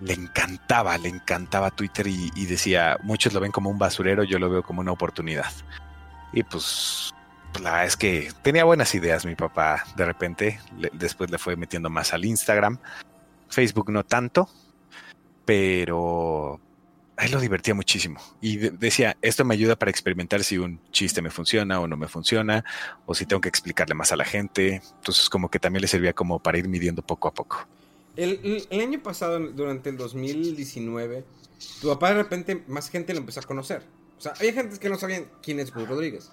[0.00, 4.50] le encantaba, le encantaba Twitter y, decía, muchos lo ven como un basurero, yo lo
[4.50, 5.50] veo como una oportunidad.
[6.32, 7.12] Y pues,
[7.52, 10.60] pues la es que tenía buenas ideas mi papá de repente,
[10.92, 12.78] después le fue metiendo más al Instagram,
[13.48, 14.48] Facebook no tanto,
[15.44, 16.60] pero
[17.16, 21.30] él lo divertía muchísimo y decía, esto me ayuda para experimentar si un chiste me
[21.30, 22.64] funciona o no me funciona,
[23.06, 26.12] o si tengo que explicarle más a la gente, entonces como que también le servía
[26.12, 27.66] como para ir midiendo poco a poco.
[28.18, 31.24] El, año pasado, durante el 2019,
[31.80, 33.82] tu papá de repente más gente lo empezó a conocer.
[34.18, 36.32] O sea, había gente que no sabían quién es Gus Rodríguez.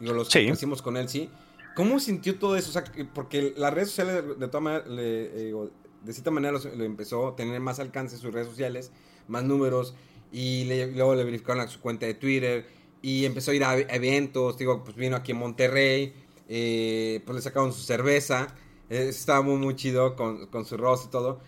[0.00, 1.28] Digo, los que hicimos con él, sí.
[1.74, 2.70] ¿Cómo sintió todo eso?
[2.70, 5.54] O sea, porque las redes sociales, de todas maneras, eh,
[6.02, 8.90] de cierta manera, lo, empezó a tener más alcance sus redes sociales,
[9.28, 9.94] más números,
[10.32, 10.64] y
[10.94, 12.66] luego le verificaron a su cuenta de Twitter,
[13.02, 16.14] y empezó a ir a eventos, digo, pues vino aquí en Monterrey,
[16.48, 18.54] eh, pues le sacaron su cerveza,
[18.88, 21.40] estaba muy, muy chido con, su rostro y todo.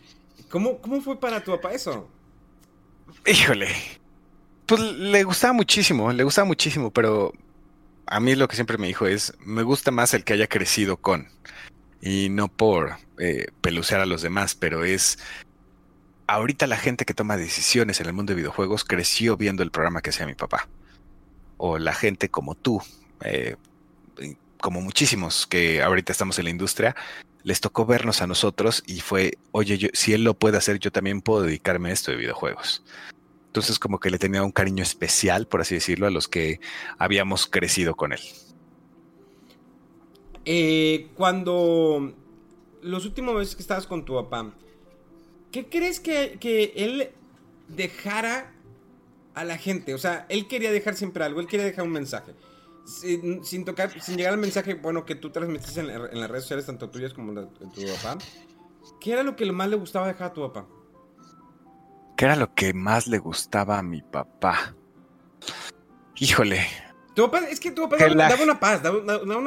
[0.50, 2.08] ¿Cómo, ¿Cómo fue para tu papá eso?
[3.26, 3.68] Híjole.
[4.66, 7.32] Pues le gustaba muchísimo, le gustaba muchísimo, pero
[8.06, 10.96] a mí lo que siempre me dijo es, me gusta más el que haya crecido
[10.96, 11.28] con.
[12.00, 15.18] Y no por eh, pelucear a los demás, pero es...
[16.26, 20.02] Ahorita la gente que toma decisiones en el mundo de videojuegos creció viendo el programa
[20.02, 20.68] que hacía mi papá.
[21.56, 22.82] O la gente como tú,
[23.24, 23.56] eh,
[24.60, 26.94] como muchísimos que ahorita estamos en la industria,
[27.42, 31.20] les tocó vernos a nosotros y fue, oye, si él lo puede hacer, yo también
[31.20, 32.84] puedo dedicarme a esto de videojuegos.
[33.46, 36.60] Entonces como que le tenía un cariño especial, por así decirlo, a los que
[36.98, 38.20] habíamos crecido con él.
[40.44, 42.14] Eh, cuando
[42.82, 44.52] los últimos meses que estabas con tu papá,
[45.50, 47.10] ¿qué crees que, que él
[47.68, 48.52] dejara
[49.34, 49.94] a la gente?
[49.94, 52.34] O sea, él quería dejar siempre algo, él quería dejar un mensaje
[52.88, 56.66] sin, tocar, sin llegar al mensaje, bueno, que tú transmitiste en, en las redes sociales,
[56.66, 58.18] tanto tuyas como de tu papá,
[59.00, 60.66] ¿qué era lo que más le gustaba dejar a tu papá?
[62.16, 64.74] ¿Qué era lo que más le gustaba a mi papá?
[66.16, 66.66] Híjole.
[67.14, 68.98] Tu papá, es que tu papá daba, una paz, daba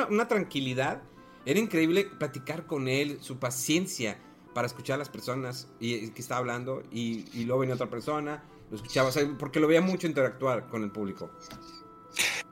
[0.10, 1.02] una, tranquilidad.
[1.46, 4.18] Era increíble platicar con él, su paciencia
[4.54, 8.44] para escuchar a las personas y, que estaba hablando y, y, luego venía otra persona,
[8.70, 11.32] lo escuchaba, porque lo veía mucho interactuar con el público.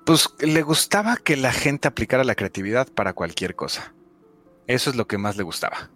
[0.10, 3.94] Pues le gustaba que la gente aplicara la creatividad para cualquier cosa.
[4.66, 5.92] Eso es lo que más le gustaba.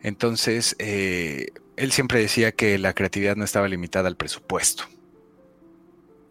[0.00, 4.84] Entonces, eh, él siempre decía que la creatividad no estaba limitada al presupuesto.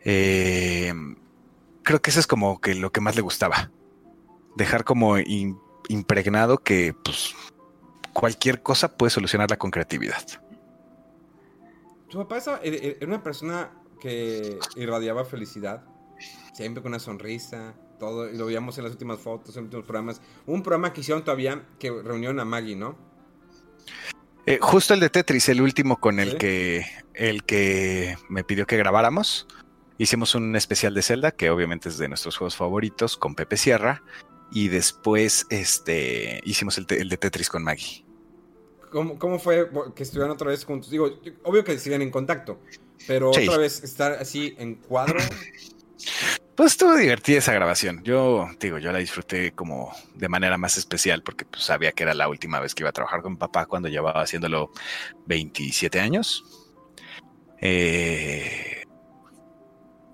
[0.04, 0.92] Eh,
[1.84, 3.70] creo que eso es como que lo que más le gustaba.
[4.56, 5.18] Dejar como
[5.90, 7.36] impregnado que pues,
[8.12, 10.26] cualquier cosa puede solucionarla con creatividad.
[12.10, 13.70] Tu papá era una persona
[14.02, 15.93] que irradiaba felicidad
[16.54, 20.22] siempre con una sonrisa, todo, lo veíamos en las últimas fotos, en los últimos programas.
[20.46, 22.98] Un programa que hicieron todavía que reunión a Maggie, ¿no?
[24.46, 28.78] Eh, justo el de Tetris, el último con el que el que me pidió que
[28.78, 29.48] grabáramos.
[29.98, 34.04] Hicimos un especial de Zelda, que obviamente es de nuestros juegos favoritos, con Pepe Sierra.
[34.52, 38.04] Y después este, hicimos el, de Tetris con Maggie.
[38.92, 40.92] ¿Cómo, ¿Cómo, fue que estuvieran otra vez juntos?
[40.92, 42.60] Digo, obvio que siguen en contacto,
[43.08, 45.20] pero otra vez estar así en cuadro.
[46.56, 48.04] Pues estuvo divertida esa grabación.
[48.04, 52.14] Yo digo, yo la disfruté como de manera más especial porque pues, sabía que era
[52.14, 54.72] la última vez que iba a trabajar con papá cuando llevaba haciéndolo
[55.26, 56.44] 27 años.
[57.60, 58.84] Eh,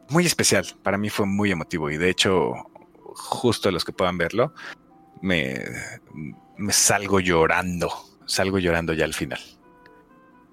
[0.10, 2.54] muy especial, para mí fue muy emotivo y de hecho,
[3.16, 4.54] justo los que puedan verlo,
[5.22, 5.62] me,
[6.58, 7.92] me salgo llorando,
[8.26, 9.42] salgo llorando ya al final.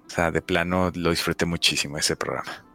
[0.05, 2.65] O sea, de plano lo disfruté muchísimo ese programa.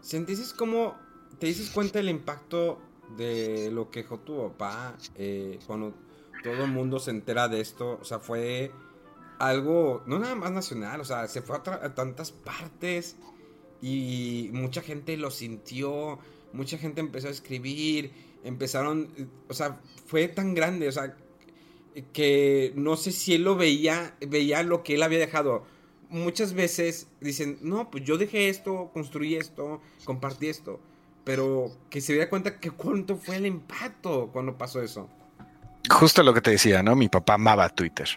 [0.00, 1.01] ¿Sentís como
[1.42, 2.78] ¿Te dices cuenta del impacto
[3.16, 5.92] de lo que dejó tu papá eh, cuando,
[6.40, 7.98] todo el mundo se entera de esto.
[8.00, 8.70] O sea, fue
[9.40, 13.16] algo, no nada más nacional, o sea, se fue a, tantas partes
[13.80, 16.20] y mucha gente lo sintió,
[16.52, 18.12] mucha gente empezó a escribir,
[18.44, 19.08] empezaron,
[19.48, 21.16] o sea, fue tan grande, o sea,
[22.12, 25.64] que no sé si él lo veía, veía lo que él había dejado.
[26.08, 30.78] Muchas veces dicen, no, pues yo dejé esto, construí esto, compartí esto,
[31.24, 35.08] pero que se diera cuenta que cuánto fue el impacto cuando pasó eso.
[35.88, 36.96] Justo lo que te decía, ¿no?
[36.96, 38.08] Mi papá amaba Twitter.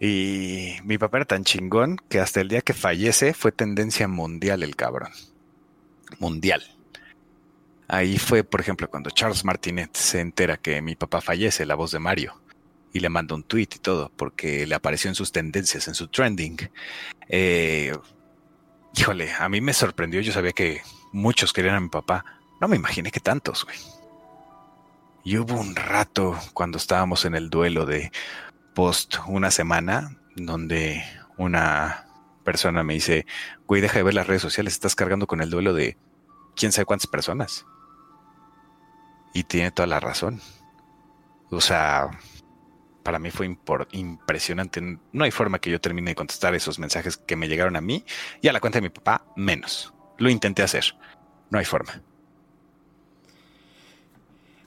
[0.00, 4.62] Y mi papá era tan chingón que hasta el día que fallece fue tendencia mundial
[4.62, 5.12] el cabrón.
[6.18, 6.62] Mundial.
[7.88, 11.92] Ahí fue, por ejemplo, cuando Charles Martinet se entera que mi papá fallece, la voz
[11.92, 12.40] de Mario,
[12.92, 16.08] y le manda un tweet y todo, porque le apareció en sus tendencias, en su
[16.08, 16.56] trending.
[17.28, 17.92] Eh,
[18.96, 20.80] híjole, a mí me sorprendió, yo sabía que
[21.12, 22.24] muchos querían a mi papá.
[22.60, 23.76] No me imaginé que tantos, güey.
[25.24, 28.10] Y hubo un rato cuando estábamos en el duelo de
[28.74, 31.04] post una semana, donde
[31.36, 32.06] una
[32.44, 33.26] persona me dice,
[33.66, 35.96] güey, deja de ver las redes sociales, estás cargando con el duelo de
[36.56, 37.66] quién sabe cuántas personas.
[39.32, 40.40] Y tiene toda la razón.
[41.50, 42.10] O sea,
[43.02, 43.56] para mí fue
[43.92, 44.98] impresionante.
[45.12, 48.04] No hay forma que yo termine de contestar esos mensajes que me llegaron a mí
[48.40, 49.94] y a la cuenta de mi papá, menos.
[50.22, 50.84] Lo intenté hacer.
[51.50, 52.00] No hay forma.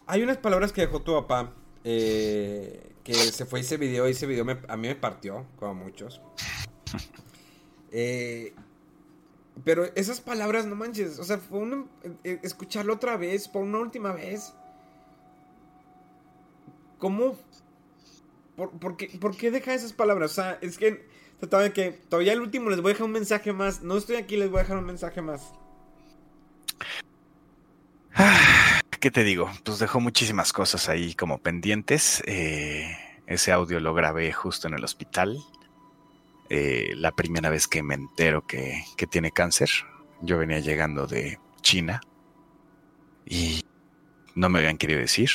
[0.05, 1.53] Hay unas palabras que dejó tu papá
[1.85, 5.73] eh, que se fue ese video y ese video a mí me partió, como a
[5.73, 6.21] muchos.
[7.97, 8.53] Eh,
[9.63, 11.61] pero esas palabras, no manches, o sea, fue
[12.25, 14.53] eh, escucharlo otra vez, por una última vez.
[16.97, 17.37] ¿Cómo?
[18.57, 20.31] ¿Por, qué, ¿Por qué deja esas palabras?
[20.31, 21.07] O sea, es que
[21.39, 23.81] todavía que todavía el último les voy a dejar un mensaje más.
[23.81, 25.53] No estoy aquí, les voy a dejar un mensaje más.
[28.99, 29.51] ¿Qué te digo?
[29.63, 32.23] Pues dejó muchísimas cosas ahí como pendientes.
[32.25, 35.37] Eh, ese audio lo grabé justo en el hospital.
[36.49, 39.69] Eh, la primera vez que me entero que, que tiene cáncer.
[40.21, 42.01] Yo venía llegando de China
[43.25, 43.61] y
[44.35, 45.29] no me habían querido decir.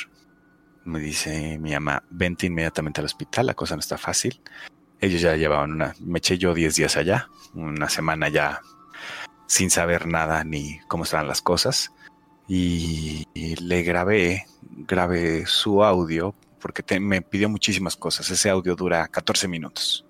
[0.85, 4.41] Me dice mi mamá, vente inmediatamente al hospital, la cosa no está fácil.
[5.01, 8.61] Ellos ya llevaban una, me eché yo 10 días allá, una semana ya
[9.47, 11.91] sin saber nada ni cómo estaban las cosas
[12.53, 18.29] y, le grabé, grabé su audio porque me pidió muchísimas cosas.
[18.29, 20.05] Ese audio dura 14 minutos.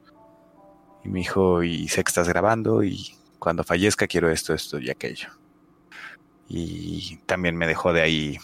[1.05, 4.88] Y me dijo, y sé que estás grabando y cuando fallezca quiero esto, esto y
[4.88, 5.28] aquello.
[6.49, 8.38] Y también me dejó de ahí,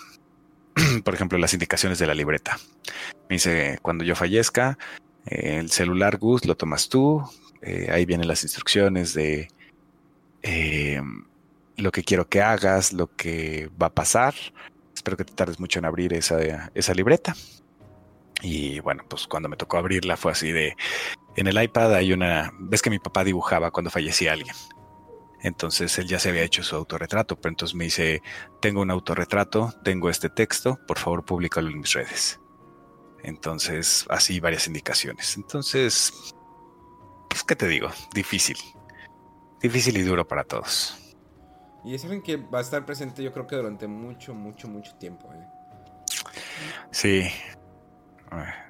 [1.05, 2.59] por ejemplo, las indicaciones de la libreta.
[3.29, 4.79] Me dice, cuando yo fallezca,
[5.27, 7.23] el celular Gus lo tomas tú,
[7.63, 9.49] eh, ahí vienen las instrucciones de...
[10.43, 11.01] Eh,
[11.77, 14.35] lo que quiero que hagas, lo que va a pasar.
[14.95, 17.35] Espero que te tardes mucho en abrir esa, esa libreta.
[18.41, 20.75] Y bueno, pues cuando me tocó abrirla fue así de...
[21.37, 22.53] En el iPad hay una...
[22.59, 24.55] Ves que mi papá dibujaba cuando fallecía alguien.
[25.43, 28.23] Entonces él ya se había hecho su autorretrato, pero entonces me dice,
[28.61, 32.41] tengo un autorretrato, tengo este texto, por favor públicalo en mis redes.
[33.23, 35.37] Entonces, así varias indicaciones.
[35.37, 36.35] Entonces,
[37.29, 37.89] pues, ¿qué te digo?
[38.15, 38.57] Difícil.
[39.61, 40.97] Difícil y duro para todos.
[41.85, 44.95] Y es alguien que va a estar presente yo creo que durante mucho, mucho, mucho
[44.97, 45.33] tiempo.
[45.33, 45.47] ¿eh?
[46.91, 47.29] Sí,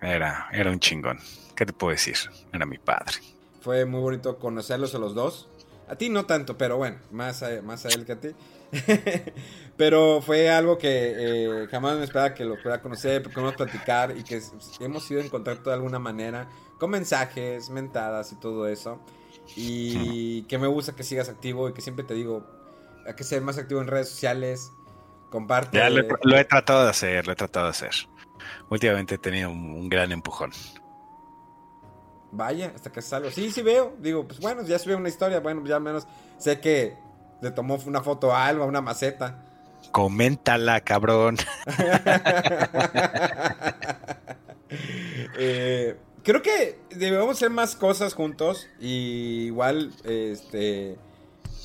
[0.03, 1.19] era, era un chingón.
[1.55, 2.17] ¿Qué te puedo decir?
[2.53, 3.15] Era mi padre.
[3.61, 5.49] Fue muy bonito conocerlos a los dos.
[5.89, 8.29] A ti no tanto, pero bueno, más a, más a él que a ti.
[9.77, 14.17] pero fue algo que eh, jamás me esperaba que lo pueda conocer, que podemos platicar
[14.17, 14.41] y que
[14.81, 16.49] hemos ido en contacto de alguna manera,
[16.79, 19.01] con mensajes, mentadas y todo eso.
[19.55, 22.45] Y que me gusta que sigas activo y que siempre te digo,
[23.07, 24.73] hay que ser más activo en redes sociales.
[25.31, 25.79] Comparte.
[25.79, 27.93] Ya lo, he tratado de hacer, lo he tratado de hacer.
[28.69, 30.53] Últimamente he tenido un, gran empujón.
[32.33, 33.31] Vaya, hasta que salgo.
[33.31, 33.95] Sí, sí veo.
[33.99, 35.41] Digo, pues bueno, ya subió una historia.
[35.41, 36.07] Bueno, ya menos
[36.39, 36.97] sé que
[37.41, 39.43] le tomó una foto a Alba, una maceta.
[39.93, 41.37] Coméntala, cabrón.
[45.39, 48.67] Eh, creo que debemos hacer más cosas juntos.
[48.81, 50.99] Y igual, este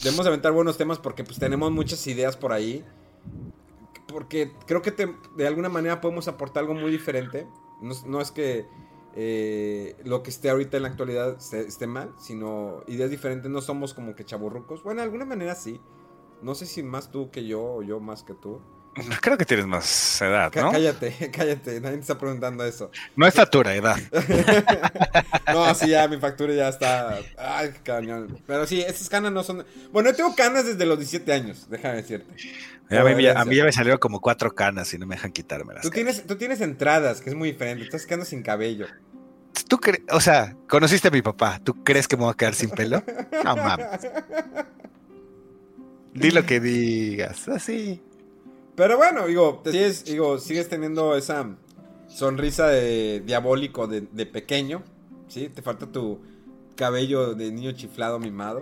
[0.04, 2.84] debemos aventar buenos temas porque pues tenemos muchas ideas por ahí.
[4.08, 4.92] Porque creo que
[5.38, 7.48] de alguna manera podemos aportar algo muy diferente.
[8.06, 8.66] No, es que
[9.16, 13.52] eh, lo que esté ahorita en la actualidad esté, mal, sino ideas diferentes.
[13.52, 14.84] No somos como que chaburrucos.
[14.84, 15.82] Bueno, de alguna manera sí.
[16.42, 18.60] No sé si más tú que yo o yo más que tú.
[19.22, 20.72] Creo que tienes más edad, ¿no?
[20.72, 22.92] cállate, cállate, nadie te está preguntando eso.
[23.16, 23.98] No es factura, edad.
[25.54, 27.20] no, sí, ya mi factura ya está.
[27.38, 28.38] Ay, cañón.
[28.46, 29.66] Pero sí, esas canas no son.
[29.94, 32.34] Bueno, yo tengo canas desde los 17 años, déjame decirte.
[32.90, 35.84] A mí, a mí, ya me salieron como cuatro canas y no me dejan quitármelas.
[35.84, 37.86] Tú tienes, tú tienes entradas, que es muy diferente.
[37.86, 38.88] Estás quedando sin cabello.
[39.70, 40.02] ¿Tú crees?
[40.12, 41.62] O sea, conociste a mi papá.
[41.64, 43.02] ¿Tú crees que me voy a quedar sin pelo?
[43.46, 43.88] No mames.
[46.14, 48.02] Di lo que digas, así.
[48.76, 51.56] Pero bueno, digo, sigues, digo, sigues teniendo esa
[52.08, 54.84] sonrisa de diabólico de, pequeño,
[55.28, 55.50] ¿sí?
[55.50, 56.22] Te falta tu
[56.76, 58.62] cabello de niño chiflado mimado.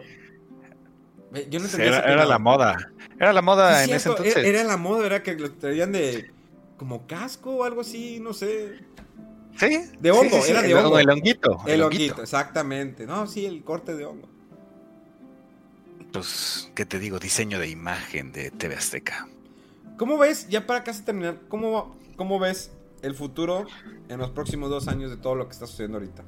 [1.50, 2.92] Yo no era, era la moda.
[3.20, 4.38] Era la moda en ese entonces.
[4.38, 6.32] Era, la moda, era que lo traían de
[6.78, 8.80] como casco o algo así, no sé.
[9.58, 9.82] Sí.
[10.00, 10.98] De hongo, era de hongo.
[10.98, 11.60] El honguito.
[11.68, 13.06] El, honguito, exactamente.
[13.06, 14.28] No, sí, el corte de hongo.
[16.12, 17.20] Pues, ¿qué te digo?
[17.20, 19.28] Diseño de imagen de TV Azteca.
[20.00, 22.72] ¿Cómo ves, ya para casi terminar, cómo, cómo ves
[23.02, 23.68] el futuro
[24.08, 26.24] en los próximos dos años de todo lo que está sucediendo ahorita?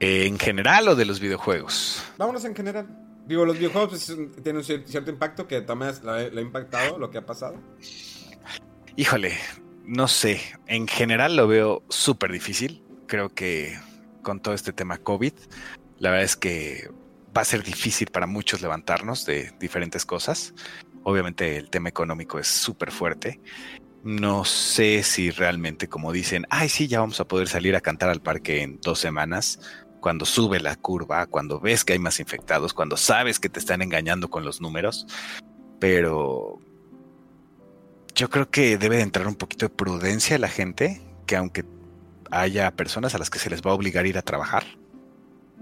[0.00, 2.02] ¿En general o de los videojuegos?
[2.18, 2.88] Vámonos en general.
[3.24, 4.06] Digo, los videojuegos pues,
[4.42, 7.54] tienen un cierto impacto que también lo ha impactado lo que ha pasado.
[8.96, 9.34] Híjole,
[9.84, 10.40] no sé.
[10.66, 12.82] En general lo veo súper difícil.
[13.06, 13.78] Creo que
[14.22, 15.34] con todo este tema COVID,
[15.98, 16.90] la verdad es que
[17.36, 20.52] va a ser difícil para muchos levantarnos de diferentes cosas.
[21.04, 23.40] Obviamente el tema económico es súper fuerte.
[24.02, 28.10] No sé si realmente, como dicen, ay, sí, ya vamos a poder salir a cantar
[28.10, 29.60] al parque en dos semanas,
[30.00, 33.80] cuando sube la curva, cuando ves que hay más infectados, cuando sabes que te están
[33.80, 35.06] engañando con los números.
[35.78, 36.58] Pero
[38.14, 41.64] yo creo que debe de entrar un poquito de prudencia a la gente, que aunque
[42.30, 44.64] haya personas a las que se les va a obligar a ir a trabajar,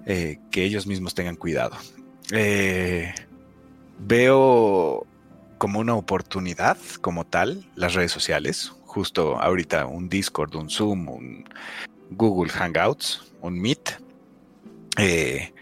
[0.06, 1.76] eh, que ellos mismos tengan cuidado.
[2.32, 3.14] Eh,
[4.00, 5.06] veo
[5.62, 8.72] como una oportunidad como tal las redes sociales.
[8.84, 11.44] Justo ahorita un Discord, un Zoom, un
[12.10, 14.02] Google Hangouts, un Meet.
[14.98, 15.54] Eh,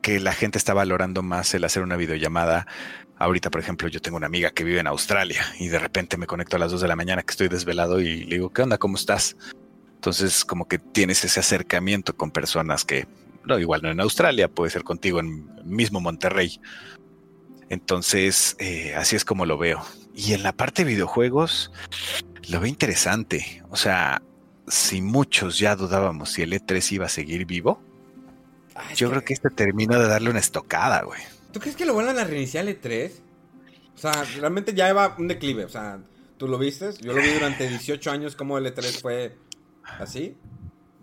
[0.00, 2.68] que la gente está valorando más el hacer una videollamada.
[3.16, 6.28] Ahorita, por ejemplo, yo tengo una amiga que vive en Australia y de repente me
[6.28, 8.78] conecto a las 2 de la mañana que estoy desvelado y le digo, ¿qué onda?
[8.78, 9.36] ¿Cómo estás?
[9.96, 13.08] Entonces, como que tienes ese acercamiento con personas que,
[13.44, 16.60] no, igual no en Australia, puede ser contigo en mismo Monterrey
[17.70, 19.82] entonces, eh, así es como lo veo.
[20.14, 21.70] Y en la parte de videojuegos,
[22.48, 23.62] lo veo interesante.
[23.70, 24.22] O sea,
[24.66, 27.80] si muchos ya dudábamos si el E3 iba a seguir vivo,
[28.96, 31.20] yo creo que este termina de darle una estocada, güey.
[31.52, 33.12] ¿Tú crees que lo vuelvan a reiniciar el E3?
[33.94, 35.64] O sea, realmente ya iba un declive.
[35.64, 36.00] O sea,
[36.38, 36.90] ¿tú lo viste?
[37.00, 39.36] Yo lo vi durante 18 años como el E3 fue
[40.00, 40.36] así.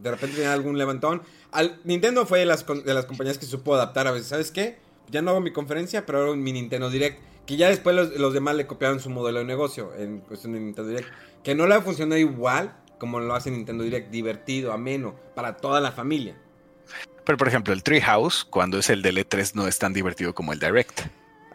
[0.01, 1.22] De repente tenía algún levantón.
[1.51, 4.28] Al, Nintendo fue de las, de las compañías que supo adaptar a veces.
[4.28, 4.86] ¿Sabes qué?
[5.10, 7.22] Ya no hago mi conferencia, pero hago mi Nintendo Direct.
[7.45, 10.89] Que ya después los, demás le copiaron su modelo de negocio en cuestión de Nintendo
[10.89, 11.10] Direct.
[11.43, 15.80] Que no le ha funcionado igual como lo hace Nintendo Direct, divertido, ameno, para toda
[15.80, 16.36] la familia.
[17.24, 20.53] Pero por ejemplo, el Treehouse, cuando es el del E3, no es tan divertido como
[20.53, 21.01] el Direct.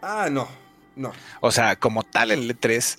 [0.01, 0.47] Ah, no,
[0.95, 1.11] no.
[1.41, 2.97] O sea, como tal, el E3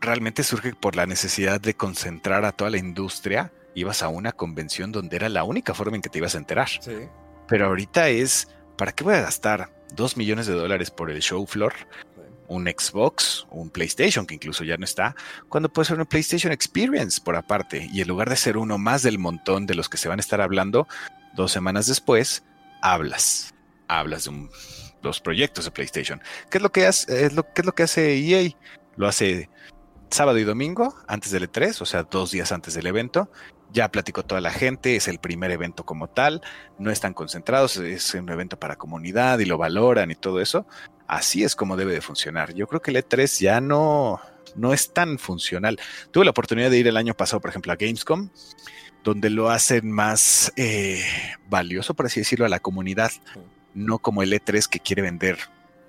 [0.00, 3.52] realmente surge por la necesidad de concentrar a toda la industria.
[3.74, 6.68] Ibas a una convención donde era la única forma en que te ibas a enterar.
[6.68, 7.08] Sí.
[7.48, 11.46] Pero ahorita es, ¿para qué voy a gastar 2 millones de dólares por el show
[11.46, 11.72] floor,
[12.48, 15.14] un Xbox, un PlayStation, que incluso ya no está,
[15.48, 17.88] cuando puede ser una PlayStation Experience por aparte.
[17.92, 20.22] Y en lugar de ser uno más del montón de los que se van a
[20.22, 20.86] estar hablando,
[21.34, 22.44] dos semanas después,
[22.82, 23.54] hablas.
[23.88, 24.48] Hablas de
[25.02, 26.20] los proyectos de PlayStation.
[26.50, 28.50] ¿Qué es lo que hace, es lo, qué es lo que hace EA?
[28.96, 29.50] Lo hace
[30.10, 33.30] sábado y domingo antes del E3, o sea, dos días antes del evento,
[33.74, 36.40] ya platicó toda la gente, es el primer evento como tal,
[36.78, 40.64] no están concentrados, es un evento para comunidad y lo valoran y todo eso.
[41.08, 42.54] Así es como debe de funcionar.
[42.54, 44.20] Yo creo que el E3 ya no,
[44.54, 45.78] no es tan funcional.
[46.12, 48.30] Tuve la oportunidad de ir el año pasado, por ejemplo, a Gamescom,
[49.02, 51.04] donde lo hacen más eh,
[51.50, 53.10] valioso, por así decirlo, a la comunidad,
[53.74, 55.36] no como el E3 que quiere vender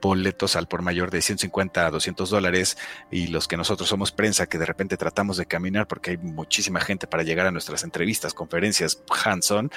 [0.01, 2.77] boletos al por mayor de 150 a 200 dólares
[3.11, 6.79] y los que nosotros somos prensa que de repente tratamos de caminar porque hay muchísima
[6.79, 9.71] gente para llegar a nuestras entrevistas, conferencias, hands-on,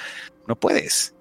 [0.47, 1.15] no puedes.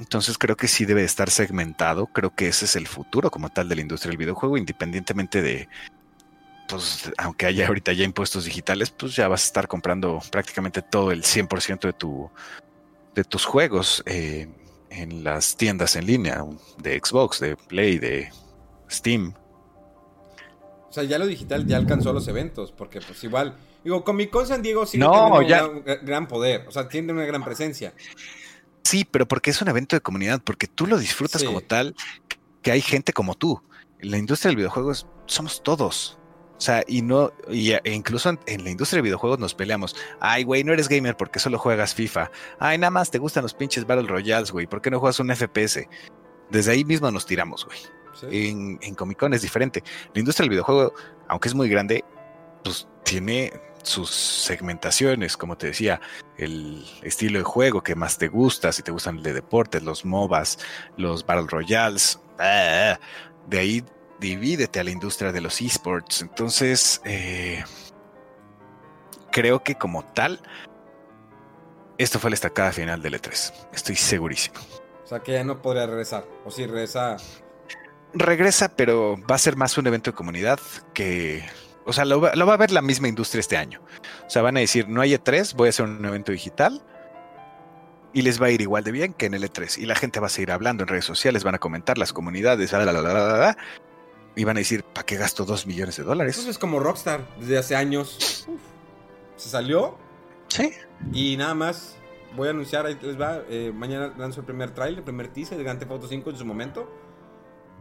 [0.00, 3.68] Entonces creo que sí debe estar segmentado, creo que ese es el futuro como tal
[3.68, 5.68] de la industria del videojuego, independientemente de,
[6.68, 11.12] pues aunque haya ahorita ya impuestos digitales, pues ya vas a estar comprando prácticamente todo
[11.12, 12.30] el 100% de, tu,
[13.14, 14.02] de tus juegos.
[14.06, 14.48] Eh,
[14.94, 16.44] en las tiendas en línea
[16.78, 18.30] de Xbox, de Play, de
[18.90, 19.34] Steam.
[20.88, 24.46] O sea, ya lo digital ya alcanzó los eventos, porque pues igual, digo, Comic Con
[24.46, 27.92] San Diego sí no, tiene un gran poder, o sea, tiene una gran presencia.
[28.84, 31.96] Sí, pero porque es un evento de comunidad, porque tú lo disfrutas como tal,
[32.62, 33.60] que hay gente como tú.
[34.00, 36.18] la industria del videojuego es- somos todos.
[36.56, 39.96] O sea, y no, y, e incluso en, en la industria del videojuego nos peleamos.
[40.20, 42.30] Ay, güey, no eres gamer porque solo juegas FIFA.
[42.58, 44.66] Ay, nada más te gustan los pinches Battle Royales, güey.
[44.66, 45.88] ¿Por qué no juegas un FPS?
[46.50, 47.78] Desde ahí mismo nos tiramos, güey.
[48.14, 48.48] Sí.
[48.48, 49.82] En, en Comic Con es diferente.
[50.14, 50.94] La industria del videojuego,
[51.28, 52.04] aunque es muy grande,
[52.62, 53.52] pues tiene
[53.84, 56.00] sus segmentaciones, como te decía,
[56.36, 60.04] el estilo de juego que más te gusta, si te gustan el de deportes, los
[60.04, 60.58] MOBAs,
[60.96, 62.98] los Battle Royales, ah,
[63.46, 63.84] de ahí
[64.20, 66.22] divídete a la industria de los esports.
[66.22, 67.62] Entonces, eh,
[69.32, 70.40] creo que como tal,
[71.98, 73.52] esto fue la estacada final del E3.
[73.72, 74.56] Estoy segurísimo.
[75.04, 76.24] O sea que ya no podría regresar.
[76.44, 77.16] O si regresa.
[78.14, 80.58] regresa, pero va a ser más un evento de comunidad
[80.92, 81.44] que.
[81.86, 83.82] O sea, lo, va- lo va a ver la misma industria este año.
[84.26, 86.82] O sea, van a decir, no hay E3, voy a hacer un evento digital.
[88.14, 89.76] Y les va a ir igual de bien que en el E3.
[89.78, 92.72] Y la gente va a seguir hablando en redes sociales, van a comentar las comunidades,
[92.72, 93.56] la, la, la,
[94.36, 96.38] y van a decir, ¿para qué gasto dos millones de dólares?
[96.46, 97.26] es como Rockstar.
[97.38, 98.44] Desde hace años.
[98.48, 98.60] Uf.
[99.36, 99.96] Se salió.
[100.48, 100.72] Sí.
[101.12, 101.96] Y nada más.
[102.36, 103.42] Voy a anunciar, ahí les va.
[103.48, 106.36] eh, mañana lanzo el primer trailer, el primer teaser de Grand Theft Auto 5 en
[106.36, 106.92] su momento.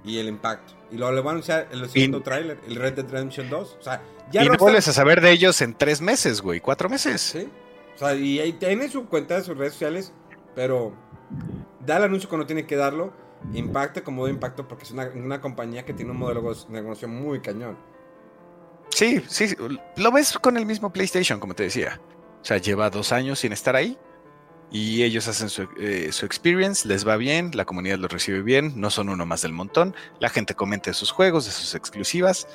[0.06, 0.74] Y el impacto.
[0.91, 3.78] Y luego le voy a anunciar el segundo trailer, el Red Dead Redemption 2.
[3.80, 6.89] O sea, ya y no vuelves a saber de ellos en tres meses, güey, cuatro
[6.89, 7.22] meses.
[7.22, 7.49] Sí.
[7.95, 10.12] O sea, y ahí tiene su cuenta de sus redes sociales,
[10.56, 10.93] pero
[11.86, 13.14] da el anuncio cuando tiene que darlo.
[13.51, 17.07] Impacta como de impacto porque es una, una compañía que tiene un modelo de negocio
[17.07, 17.77] muy cañón.
[18.89, 19.55] Sí, sí, sí,
[19.97, 21.99] lo ves con el mismo PlayStation, como te decía.
[22.41, 23.97] O sea, lleva dos años sin estar ahí
[24.71, 28.73] y ellos hacen su, eh, su experience, les va bien, la comunidad los recibe bien,
[28.79, 32.47] no son uno más del montón, la gente comenta de sus juegos, de sus exclusivas.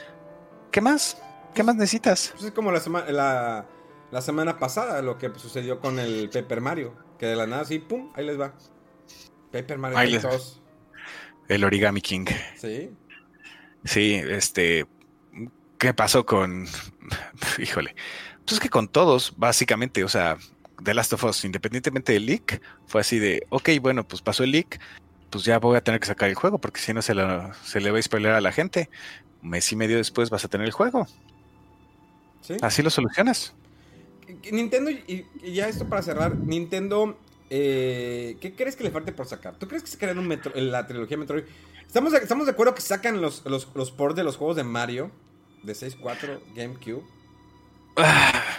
[0.71, 1.21] ¿Qué más?
[1.55, 2.31] ¿Qué más necesitas?
[2.33, 3.67] Pues es como la, sema- la,
[4.11, 6.95] la semana pasada lo que sucedió con el Paper Mario.
[7.19, 8.53] Que de la nada, así, pum, ahí les va.
[9.51, 10.63] Paper Mario Ahí les- 2.
[11.49, 12.27] El Origami King.
[12.57, 12.91] Sí.
[13.85, 14.87] Sí, este.
[15.79, 16.67] ¿Qué pasó con.?
[17.59, 17.95] Híjole.
[18.45, 20.37] Pues es que con todos, básicamente, o sea,
[20.83, 24.53] The Last of Us, independientemente del leak, fue así de, ok, bueno, pues pasó el
[24.53, 24.81] leak,
[25.31, 27.81] pues ya voy a tener que sacar el juego, porque si no se, lo- se
[27.81, 28.89] le va a spoiler a la gente.
[29.43, 31.07] Un mes y medio después vas a tener el juego.
[32.41, 32.57] Sí.
[32.63, 33.55] Así lo solucionas.
[34.51, 37.19] Nintendo, y, y ya esto para cerrar, Nintendo,
[37.51, 39.57] eh, ¿qué crees que le falte por sacar?
[39.59, 41.45] ¿Tú crees que sacarán un metro, la trilogía Metroid?
[41.87, 44.65] ¿Estamos de, ¿Estamos de acuerdo que sacan los, los, los ports de los juegos de
[44.65, 45.11] Mario?
[45.63, 47.03] De 6.4, GameCube.
[47.97, 48.59] Ah,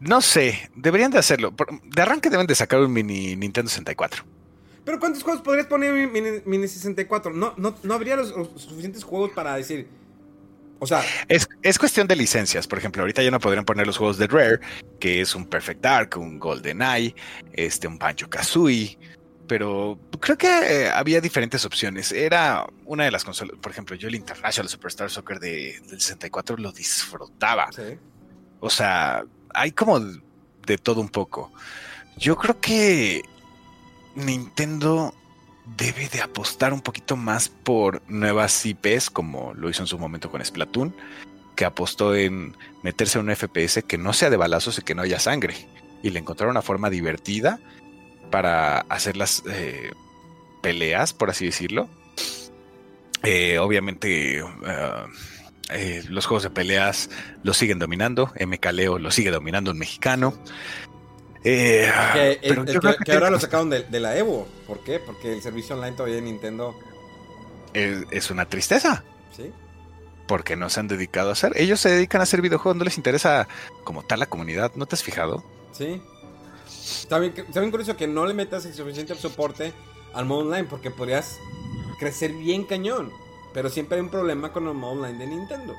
[0.00, 1.54] No sé, deberían de hacerlo.
[1.84, 4.24] De arranque deben de sacar un mini Nintendo 64.
[4.84, 7.32] Pero ¿cuántos juegos podrías poner en Mini, Mini 64?
[7.32, 9.88] No, no, no habría los, los suficientes juegos para decir...
[10.78, 12.66] O sea, Es, es cuestión de licencias.
[12.66, 14.60] Por ejemplo, ahorita ya no podrían poner los juegos de Rare,
[15.00, 17.14] que es un Perfect Dark, un Golden Eye,
[17.52, 18.98] este, un Banjo Kazooie.
[19.46, 22.12] Pero creo que eh, había diferentes opciones.
[22.12, 23.56] Era una de las consolas.
[23.60, 27.70] Por ejemplo, yo el International Superstar Soccer de, del 64 lo disfrutaba.
[27.72, 27.98] sí.
[28.60, 29.22] O sea,
[29.52, 31.52] hay como de todo un poco.
[32.16, 33.22] Yo creo que
[34.14, 35.14] Nintendo
[35.64, 40.30] debe de apostar un poquito más por nuevas IPs, como lo hizo en su momento
[40.30, 40.94] con Splatoon,
[41.56, 45.02] que apostó en meterse en un FPS que no sea de balazos y que no
[45.02, 45.54] haya sangre.
[46.02, 47.60] Y le encontraron una forma divertida
[48.30, 49.92] para hacer las eh,
[50.62, 51.88] peleas, por así decirlo.
[53.22, 54.42] Eh, obviamente,
[55.70, 57.08] eh, los juegos de peleas
[57.42, 58.32] los siguen dominando.
[58.38, 60.34] MKLeo lo sigue dominando un mexicano.
[61.44, 64.00] Eh, Que, el- pero el yo que- creo que que ahora lo sacaron de, de
[64.00, 64.48] la Evo.
[64.66, 64.98] ¿Por qué?
[64.98, 66.74] Porque el servicio online todavía de Nintendo...
[67.74, 69.04] es, es una tristeza.
[69.36, 69.52] ¿Sí?
[70.26, 71.52] Porque no se han dedicado a hacer.
[71.56, 73.46] Ellos se dedican a hacer videojuegos, no les interesa
[73.84, 74.72] como tal la comunidad.
[74.74, 75.44] ¿No te has fijado?
[75.72, 76.00] Sí.
[76.66, 79.72] Está bien, está bien curioso que no le metas el suficiente soporte
[80.14, 81.38] al modo online porque podrías
[81.98, 83.12] crecer bien cañón.
[83.52, 85.74] Pero siempre hay un problema con el modo online de Nintendo.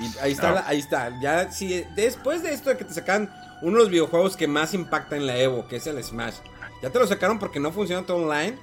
[0.00, 0.54] Y ahí está, No.
[0.56, 1.12] la- ahí está.
[1.20, 3.32] Ya si después de esto de que te sacan
[3.62, 6.36] uno de los videojuegos que más impacta en la Evo, que es el Smash,
[6.82, 8.56] ya te lo sacaron porque no funciona todo online.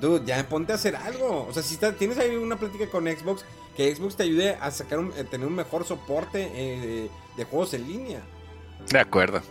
[0.00, 1.46] Dude, ya ponte a hacer algo.
[1.48, 3.44] O sea, si está- tienes ahí una plática con Xbox,
[3.76, 7.74] que Xbox te ayude a sacar un- a tener un mejor soporte eh, de, juegos
[7.74, 8.20] en línea.
[8.88, 9.42] De acuerdo.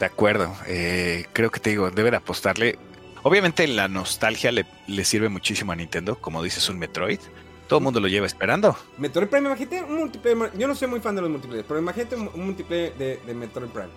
[0.00, 0.52] De acuerdo.
[0.66, 2.78] Eh, creo que te digo, debe de apostarle.
[3.22, 6.16] Obviamente la nostalgia le, le sirve muchísimo a Nintendo.
[6.20, 7.20] Como dices, un Metroid.
[7.68, 8.74] Todo el mundo lo lleva esperando.
[8.96, 10.52] Metroid Prime, imagínate un multiplayer.
[10.56, 13.68] Yo no soy muy fan de los multiplayer, pero imagínate un, multiplayer de, de Metroid
[13.68, 13.90] Prime.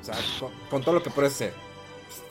[0.00, 0.16] O sea,
[0.70, 1.52] con, todo lo que puede hacer.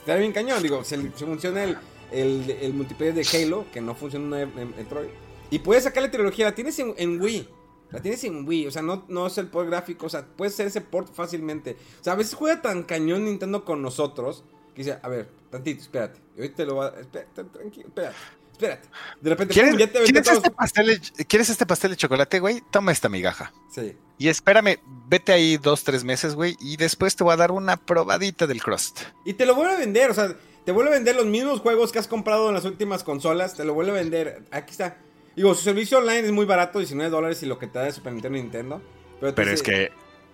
[0.00, 1.78] Está bien cañón, digo, si, si funciona el,
[2.10, 5.08] el, el multiplayer de Halo, que no funciona en, en Metroid.
[5.50, 7.48] Y puedes sacar la trilogía, la tienes en, Wii.
[7.90, 10.54] La tienes en Wii, o sea, no, no es el port gráfico, o sea, puedes
[10.54, 11.76] hacer ese port fácilmente.
[12.00, 14.44] O sea, a veces juega tan cañón Nintendo con nosotros
[14.74, 16.20] que dice, a ver, tantito, espérate.
[16.36, 16.88] Y ahorita lo va.
[17.00, 18.16] Espérate, tranquilo, espérate.
[18.58, 18.88] Espérate.
[19.20, 22.40] De repente, ¿Quieres, pum, ya te ¿quieres este pastel de, ¿Quieres este pastel de chocolate,
[22.40, 22.60] güey?
[22.72, 23.52] Toma esta migaja.
[23.70, 23.96] Sí.
[24.18, 27.76] Y espérame, vete ahí dos, tres meses, güey, y después te voy a dar una
[27.76, 29.02] probadita del crust.
[29.24, 30.34] Y te lo vuelve a vender, o sea,
[30.64, 33.64] te vuelve a vender los mismos juegos que has comprado en las últimas consolas, te
[33.64, 34.42] lo vuelve a vender.
[34.50, 34.98] Aquí está.
[35.36, 37.92] Digo, su servicio online es muy barato, 19 dólares y lo que te da de
[37.92, 38.82] Super Nintendo Nintendo.
[39.20, 39.92] Pero, Pero es que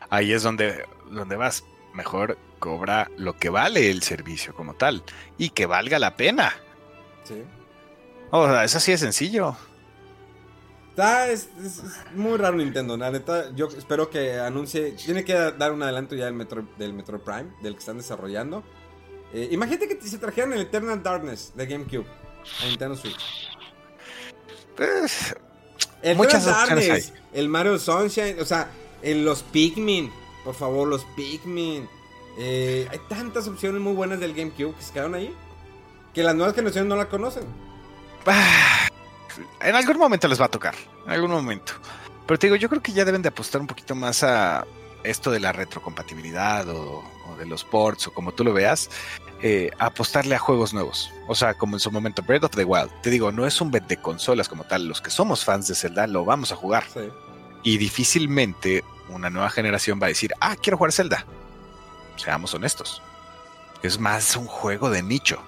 [0.09, 1.63] ahí es donde, donde vas.
[1.93, 5.05] Mejor cobra lo que vale el servicio como tal.
[5.37, 6.55] Y que valga la pena.
[7.23, 7.45] Sí.
[8.37, 9.57] O sea, eso sí es sencillo.
[10.91, 13.53] Está, es, es- es muy raro Nintendo, la neta.
[13.55, 14.91] Yo espero que anuncie.
[14.93, 18.65] Tiene que dar un adelanto ya del Metro, del Metro Prime, del que están desarrollando.
[19.33, 22.07] Eh, imagínate que se trajeran el Eternal Darkness de GameCube
[22.63, 23.49] a Nintendo Switch.
[24.77, 25.35] Pues,
[26.03, 28.69] El Muchas opciones Darkness, el Mario Sunshine, o sea,
[29.03, 30.11] en los Pikmin,
[30.45, 31.89] por favor, los Pikmin.
[32.39, 35.33] Eh, hay tantas opciones muy buenas del GameCube que se quedaron ahí.
[36.13, 37.45] Que las nuevas generaciones no la conocen.
[38.27, 38.89] Ah,
[39.61, 40.75] en algún momento les va a tocar.
[41.07, 41.73] En algún momento.
[42.27, 44.65] Pero te digo, yo creo que ya deben de apostar un poquito más a
[45.03, 48.89] esto de la retrocompatibilidad o, o de los ports o como tú lo veas.
[49.43, 51.11] eh, apostarle a juegos nuevos.
[51.29, 52.91] O sea, como en su momento Breath of the Wild.
[53.03, 54.89] Te digo, no es un bet de consolas como tal.
[54.89, 56.85] Los que somos fans de Zelda lo vamos a jugar.
[56.93, 57.11] Sí.
[57.63, 61.27] Y difícilmente una nueva generación va a decir, ah, quiero jugar Zelda.
[62.17, 63.03] Seamos honestos.
[63.83, 65.43] Es más un juego de nicho.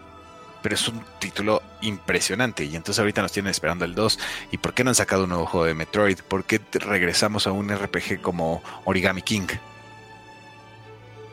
[0.62, 2.64] Pero es un título impresionante.
[2.64, 4.18] Y entonces ahorita nos tienen esperando el 2.
[4.52, 6.20] ¿Y por qué no han sacado un nuevo juego de Metroid?
[6.20, 9.46] ¿Por qué regresamos a un RPG como Origami King?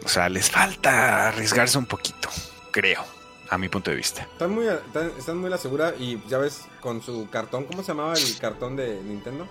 [0.06, 2.30] O sea, les falta arriesgarse un poquito,
[2.72, 3.04] creo,
[3.50, 4.24] a mi punto de vista.
[4.24, 7.84] Están muy, están, están muy a la segura y ya ves con su cartón, ¿cómo
[7.84, 9.48] se llamaba el cartón de Nintendo?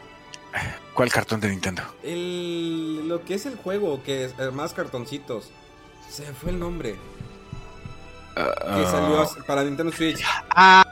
[0.95, 1.83] ¿Cuál cartón de Nintendo?
[2.03, 5.51] El, lo que es el juego, que es eh, más cartoncitos.
[6.11, 6.97] Se fue el nombre.
[8.35, 10.85] Que salió para Nintendo Switch Ah,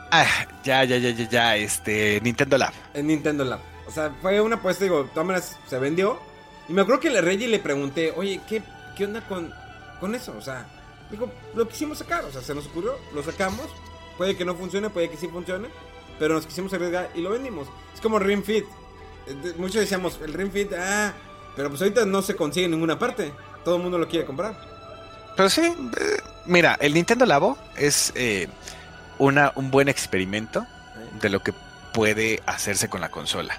[0.65, 2.73] ya, ya, ya, ya, ya, este, Nintendo Lab.
[2.95, 3.61] en Nintendo Lab.
[3.87, 6.19] O sea, fue una apuesta, digo, todas se vendió.
[6.69, 8.63] Y me acuerdo que le Reggie le pregunté, oye, ¿qué,
[8.97, 9.53] qué onda con,
[9.99, 10.35] con eso?
[10.37, 10.67] O sea,
[11.11, 13.67] digo, lo quisimos sacar, o sea, se nos ocurrió, lo sacamos.
[14.17, 15.69] Puede que no funcione, puede que sí funcione.
[16.19, 17.67] Pero nos quisimos arriesgar y lo vendimos.
[17.95, 18.65] Es como Ring Fit.
[19.27, 21.15] Eh, Muchos decíamos, el Ring Fit, ah,
[21.57, 23.33] pero pues ahorita no se consigue en ninguna parte.
[23.65, 24.55] Todo el mundo lo quiere comprar.
[25.37, 28.49] Pero sí, eh, mira, el Nintendo Labo es eh,
[29.19, 30.67] una, un buen experimento
[31.21, 31.53] de lo que
[31.93, 33.59] puede hacerse con la consola.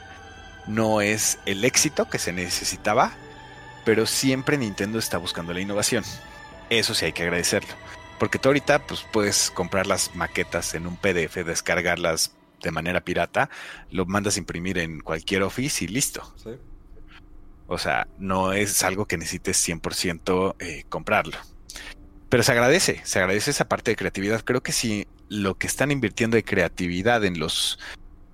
[0.68, 3.12] No es el éxito que se necesitaba,
[3.84, 6.04] pero siempre Nintendo está buscando la innovación.
[6.70, 7.74] Eso sí hay que agradecerlo.
[8.20, 13.50] Porque tú ahorita pues, puedes comprar las maquetas en un PDF, descargarlas de manera pirata,
[13.90, 16.32] lo mandas a imprimir en cualquier office y listo.
[16.38, 16.52] ¿sí?
[17.68, 21.38] O sea, no es algo que necesites 100% eh, comprarlo.
[22.32, 24.42] Pero se agradece, se agradece esa parte de creatividad.
[24.46, 27.78] Creo que si lo que están invirtiendo de creatividad en los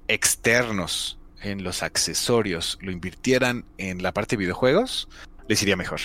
[0.08, 5.10] externos, en los accesorios, lo invirtieran en la parte de videojuegos,
[5.48, 6.00] les iría mejor.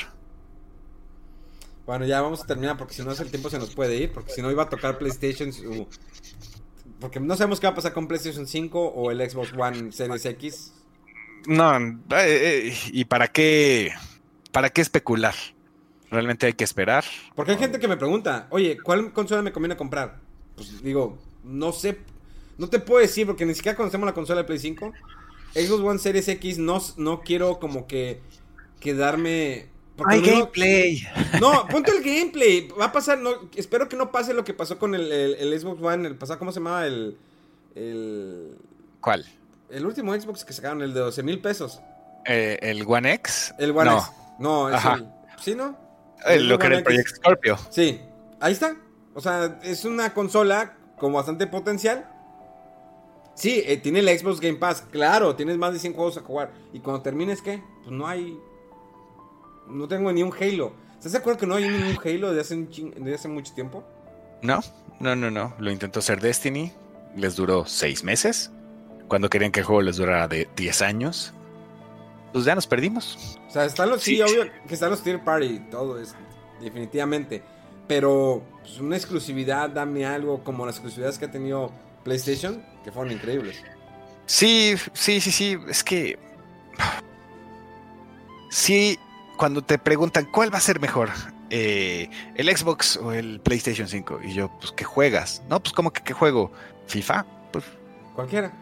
[1.85, 4.11] Bueno, ya vamos a terminar porque si no el tiempo se nos puede ir.
[4.11, 5.51] Porque si no iba a tocar PlayStation.
[6.99, 10.25] Porque no sabemos qué va a pasar con PlayStation 5 o el Xbox One Series
[10.25, 10.73] X.
[11.47, 13.93] No, eh, eh, ¿y para qué?
[14.51, 15.35] ¿Para qué especular?
[16.13, 17.05] Realmente hay que esperar.
[17.35, 20.19] Porque hay gente que me pregunta, oye, ¿cuál consola me conviene comprar?
[20.55, 21.99] Pues digo, no sé.
[22.59, 24.93] No te puedo decir porque ni siquiera conocemos la consola de Play 5.
[25.55, 28.21] Xbox One Series X no, no quiero como que
[28.79, 29.69] quedarme...
[29.97, 31.03] porque no- gameplay.
[31.41, 32.69] No, ponte el gameplay.
[32.79, 35.59] Va a pasar, no, espero que no pase lo que pasó con el, el- el
[35.61, 36.87] Xbox One, el pasado, ¿cómo se llamaba?
[36.87, 37.17] El,
[37.75, 38.57] el,
[39.01, 39.25] ¿Cuál?
[39.71, 41.81] el último Xbox que sacaron, el de 12 mil pesos.
[42.27, 43.55] Eh, ¿El One X?
[43.59, 44.11] El One no, X.
[44.39, 44.95] No, es Ajá.
[44.97, 45.07] el...
[45.41, 45.77] ¿Sí, no?
[46.27, 46.85] Eh, lo que era el.
[46.85, 47.59] Project Scorpio.
[47.71, 48.01] Sí,
[48.41, 48.77] ahí está.
[49.15, 52.09] O sea, es una consola con bastante potencial.
[53.35, 54.83] Sí, eh, tiene el Xbox Game Pass.
[54.91, 56.53] Claro, tienes más de 100 juegos a jugar.
[56.73, 57.63] Y cuando termines, ¿qué?
[57.83, 58.39] Pues no hay...
[59.69, 60.73] No tengo ni un Halo.
[60.97, 63.55] ¿Estás de acuerdo que no hay ningún Halo de hace, un chin- de hace mucho
[63.55, 63.83] tiempo?
[64.43, 64.61] No,
[65.01, 65.55] no, no, no.
[65.59, 66.73] Lo intentó hacer Destiny.
[67.17, 68.51] Les duró seis meses.
[69.09, 71.33] Cuando querían que el juego les durara de 10 años.
[72.33, 73.39] Pues ya nos perdimos.
[73.47, 74.23] O sea, están los, sí, Sí.
[74.23, 76.15] obvio que están los tier party y todo es
[76.61, 77.43] definitivamente.
[77.89, 81.71] Pero pues, una exclusividad, dame algo como las exclusividades que ha tenido
[82.05, 83.63] PlayStation, que fueron increíbles.
[84.27, 85.59] Sí, sí, sí, sí.
[85.69, 86.19] Es que.
[88.51, 88.99] Sí,
[89.37, 91.11] cuando te preguntan cuál va a ser mejor,
[91.51, 94.21] eh, el Xbox o el PlayStation 5.
[94.25, 95.43] Y yo, pues, ¿qué juegas?
[95.49, 96.53] No, pues, ¿cómo que qué juego?
[96.87, 97.65] FIFA, pues
[98.15, 98.53] Cualquiera.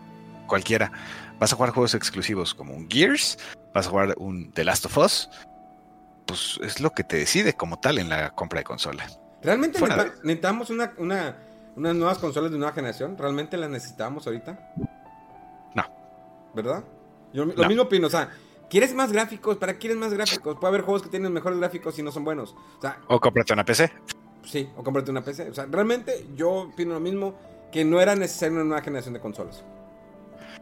[0.47, 0.93] cualquiera.
[1.39, 3.39] Vas a jugar juegos exclusivos como un Gears,
[3.75, 5.31] vas a jugar un The Last of Us.
[6.27, 9.05] Pues es lo que te decide como tal en la compra de consola.
[9.43, 11.37] ¿Realmente Fuera necesitamos una, una,
[11.77, 13.17] unas nuevas consolas de nueva generación?
[13.19, 14.59] ¿Realmente las necesitamos ahorita?
[15.75, 15.85] No.
[16.55, 16.85] ¿Verdad?
[17.33, 17.69] Yo lo No.
[17.69, 18.29] mismo opino, o sea,
[18.69, 19.57] ¿quieres más gráficos?
[19.57, 20.57] ¿Para qué quieres más gráficos?
[20.61, 22.55] Puede haber juegos que tienen mejores gráficos y no son buenos.
[22.79, 23.91] O sea, O cómprate una PC.
[24.45, 25.51] sí, o cómprate una PC.
[25.51, 27.35] O sea, realmente yo opino lo mismo,
[27.73, 29.65] que no era necesaria una nueva generación de consolas.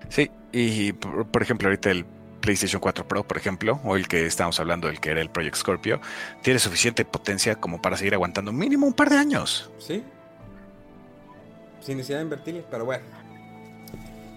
[0.09, 2.05] Sí, y por, por ejemplo, ahorita el
[2.49, 5.57] PlayStation 4 Pro, por ejemplo, o el que estábamos hablando, el que era el Project
[5.57, 6.01] Scorpio,
[6.43, 9.71] tiene suficiente potencia como para seguir aguantando mínimo un par de años.
[9.79, 10.03] ¿Sí?
[11.83, 13.05] Sin necesidad de invertirle, pero bueno.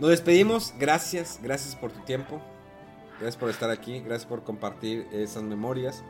[0.02, 0.74] Nos despedimos.
[0.78, 2.42] Gracias, gracias por tu tiempo.
[3.18, 4.02] Gracias por estar aquí.
[4.02, 6.04] Gracias por compartir esas memorias.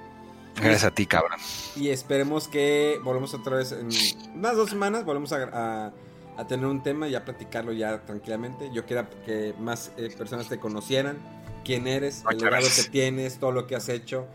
[0.55, 1.37] Gracias a ti, cabrón.
[1.75, 3.89] Y esperemos que volvemos otra vez en
[4.33, 5.05] unas dos semanas.
[5.05, 5.93] Volvemos a, a-
[6.37, 8.71] a tener un tema y a platicarlo ya tranquilamente.
[8.73, 11.19] Yo quiero que más eh, personas te conocieran.
[11.63, 12.85] Quién eres, el legado gracias.
[12.85, 14.27] que tienes, todo lo que has hecho.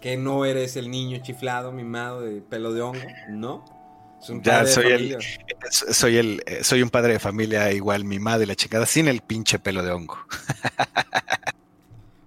[0.00, 3.06] Que no eres el niño chiflado, mimado, de pelo de hongo.
[3.28, 3.64] No.
[4.42, 5.18] Ya soy el, familia.
[5.70, 9.06] soy el, eh, soy un padre de familia igual mi madre y la chingada, sin
[9.06, 10.18] el pinche pelo de hongo.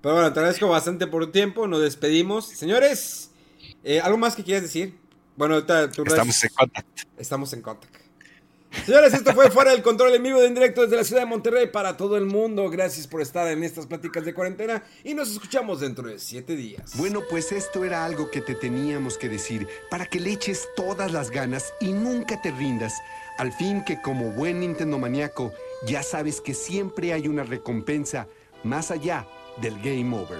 [0.01, 1.67] Pero bueno, te agradezco bastante por tu tiempo.
[1.67, 2.47] Nos despedimos.
[2.47, 3.31] Señores,
[3.83, 4.97] eh, ¿algo más que quieras decir?
[5.35, 7.03] Bueno, ahorita tú Estamos en contacto.
[7.17, 7.99] Estamos en contacto.
[8.85, 11.27] Señores, esto fue Fuera del Control en vivo de en directo desde la ciudad de
[11.27, 12.69] Monterrey para todo el mundo.
[12.69, 16.95] Gracias por estar en estas pláticas de cuarentena y nos escuchamos dentro de siete días.
[16.95, 21.11] Bueno, pues esto era algo que te teníamos que decir para que le eches todas
[21.11, 22.93] las ganas y nunca te rindas.
[23.37, 25.53] Al fin que como buen Nintendo maníaco,
[25.85, 28.27] ya sabes que siempre hay una recompensa
[28.63, 29.27] más allá
[29.61, 30.39] del game over.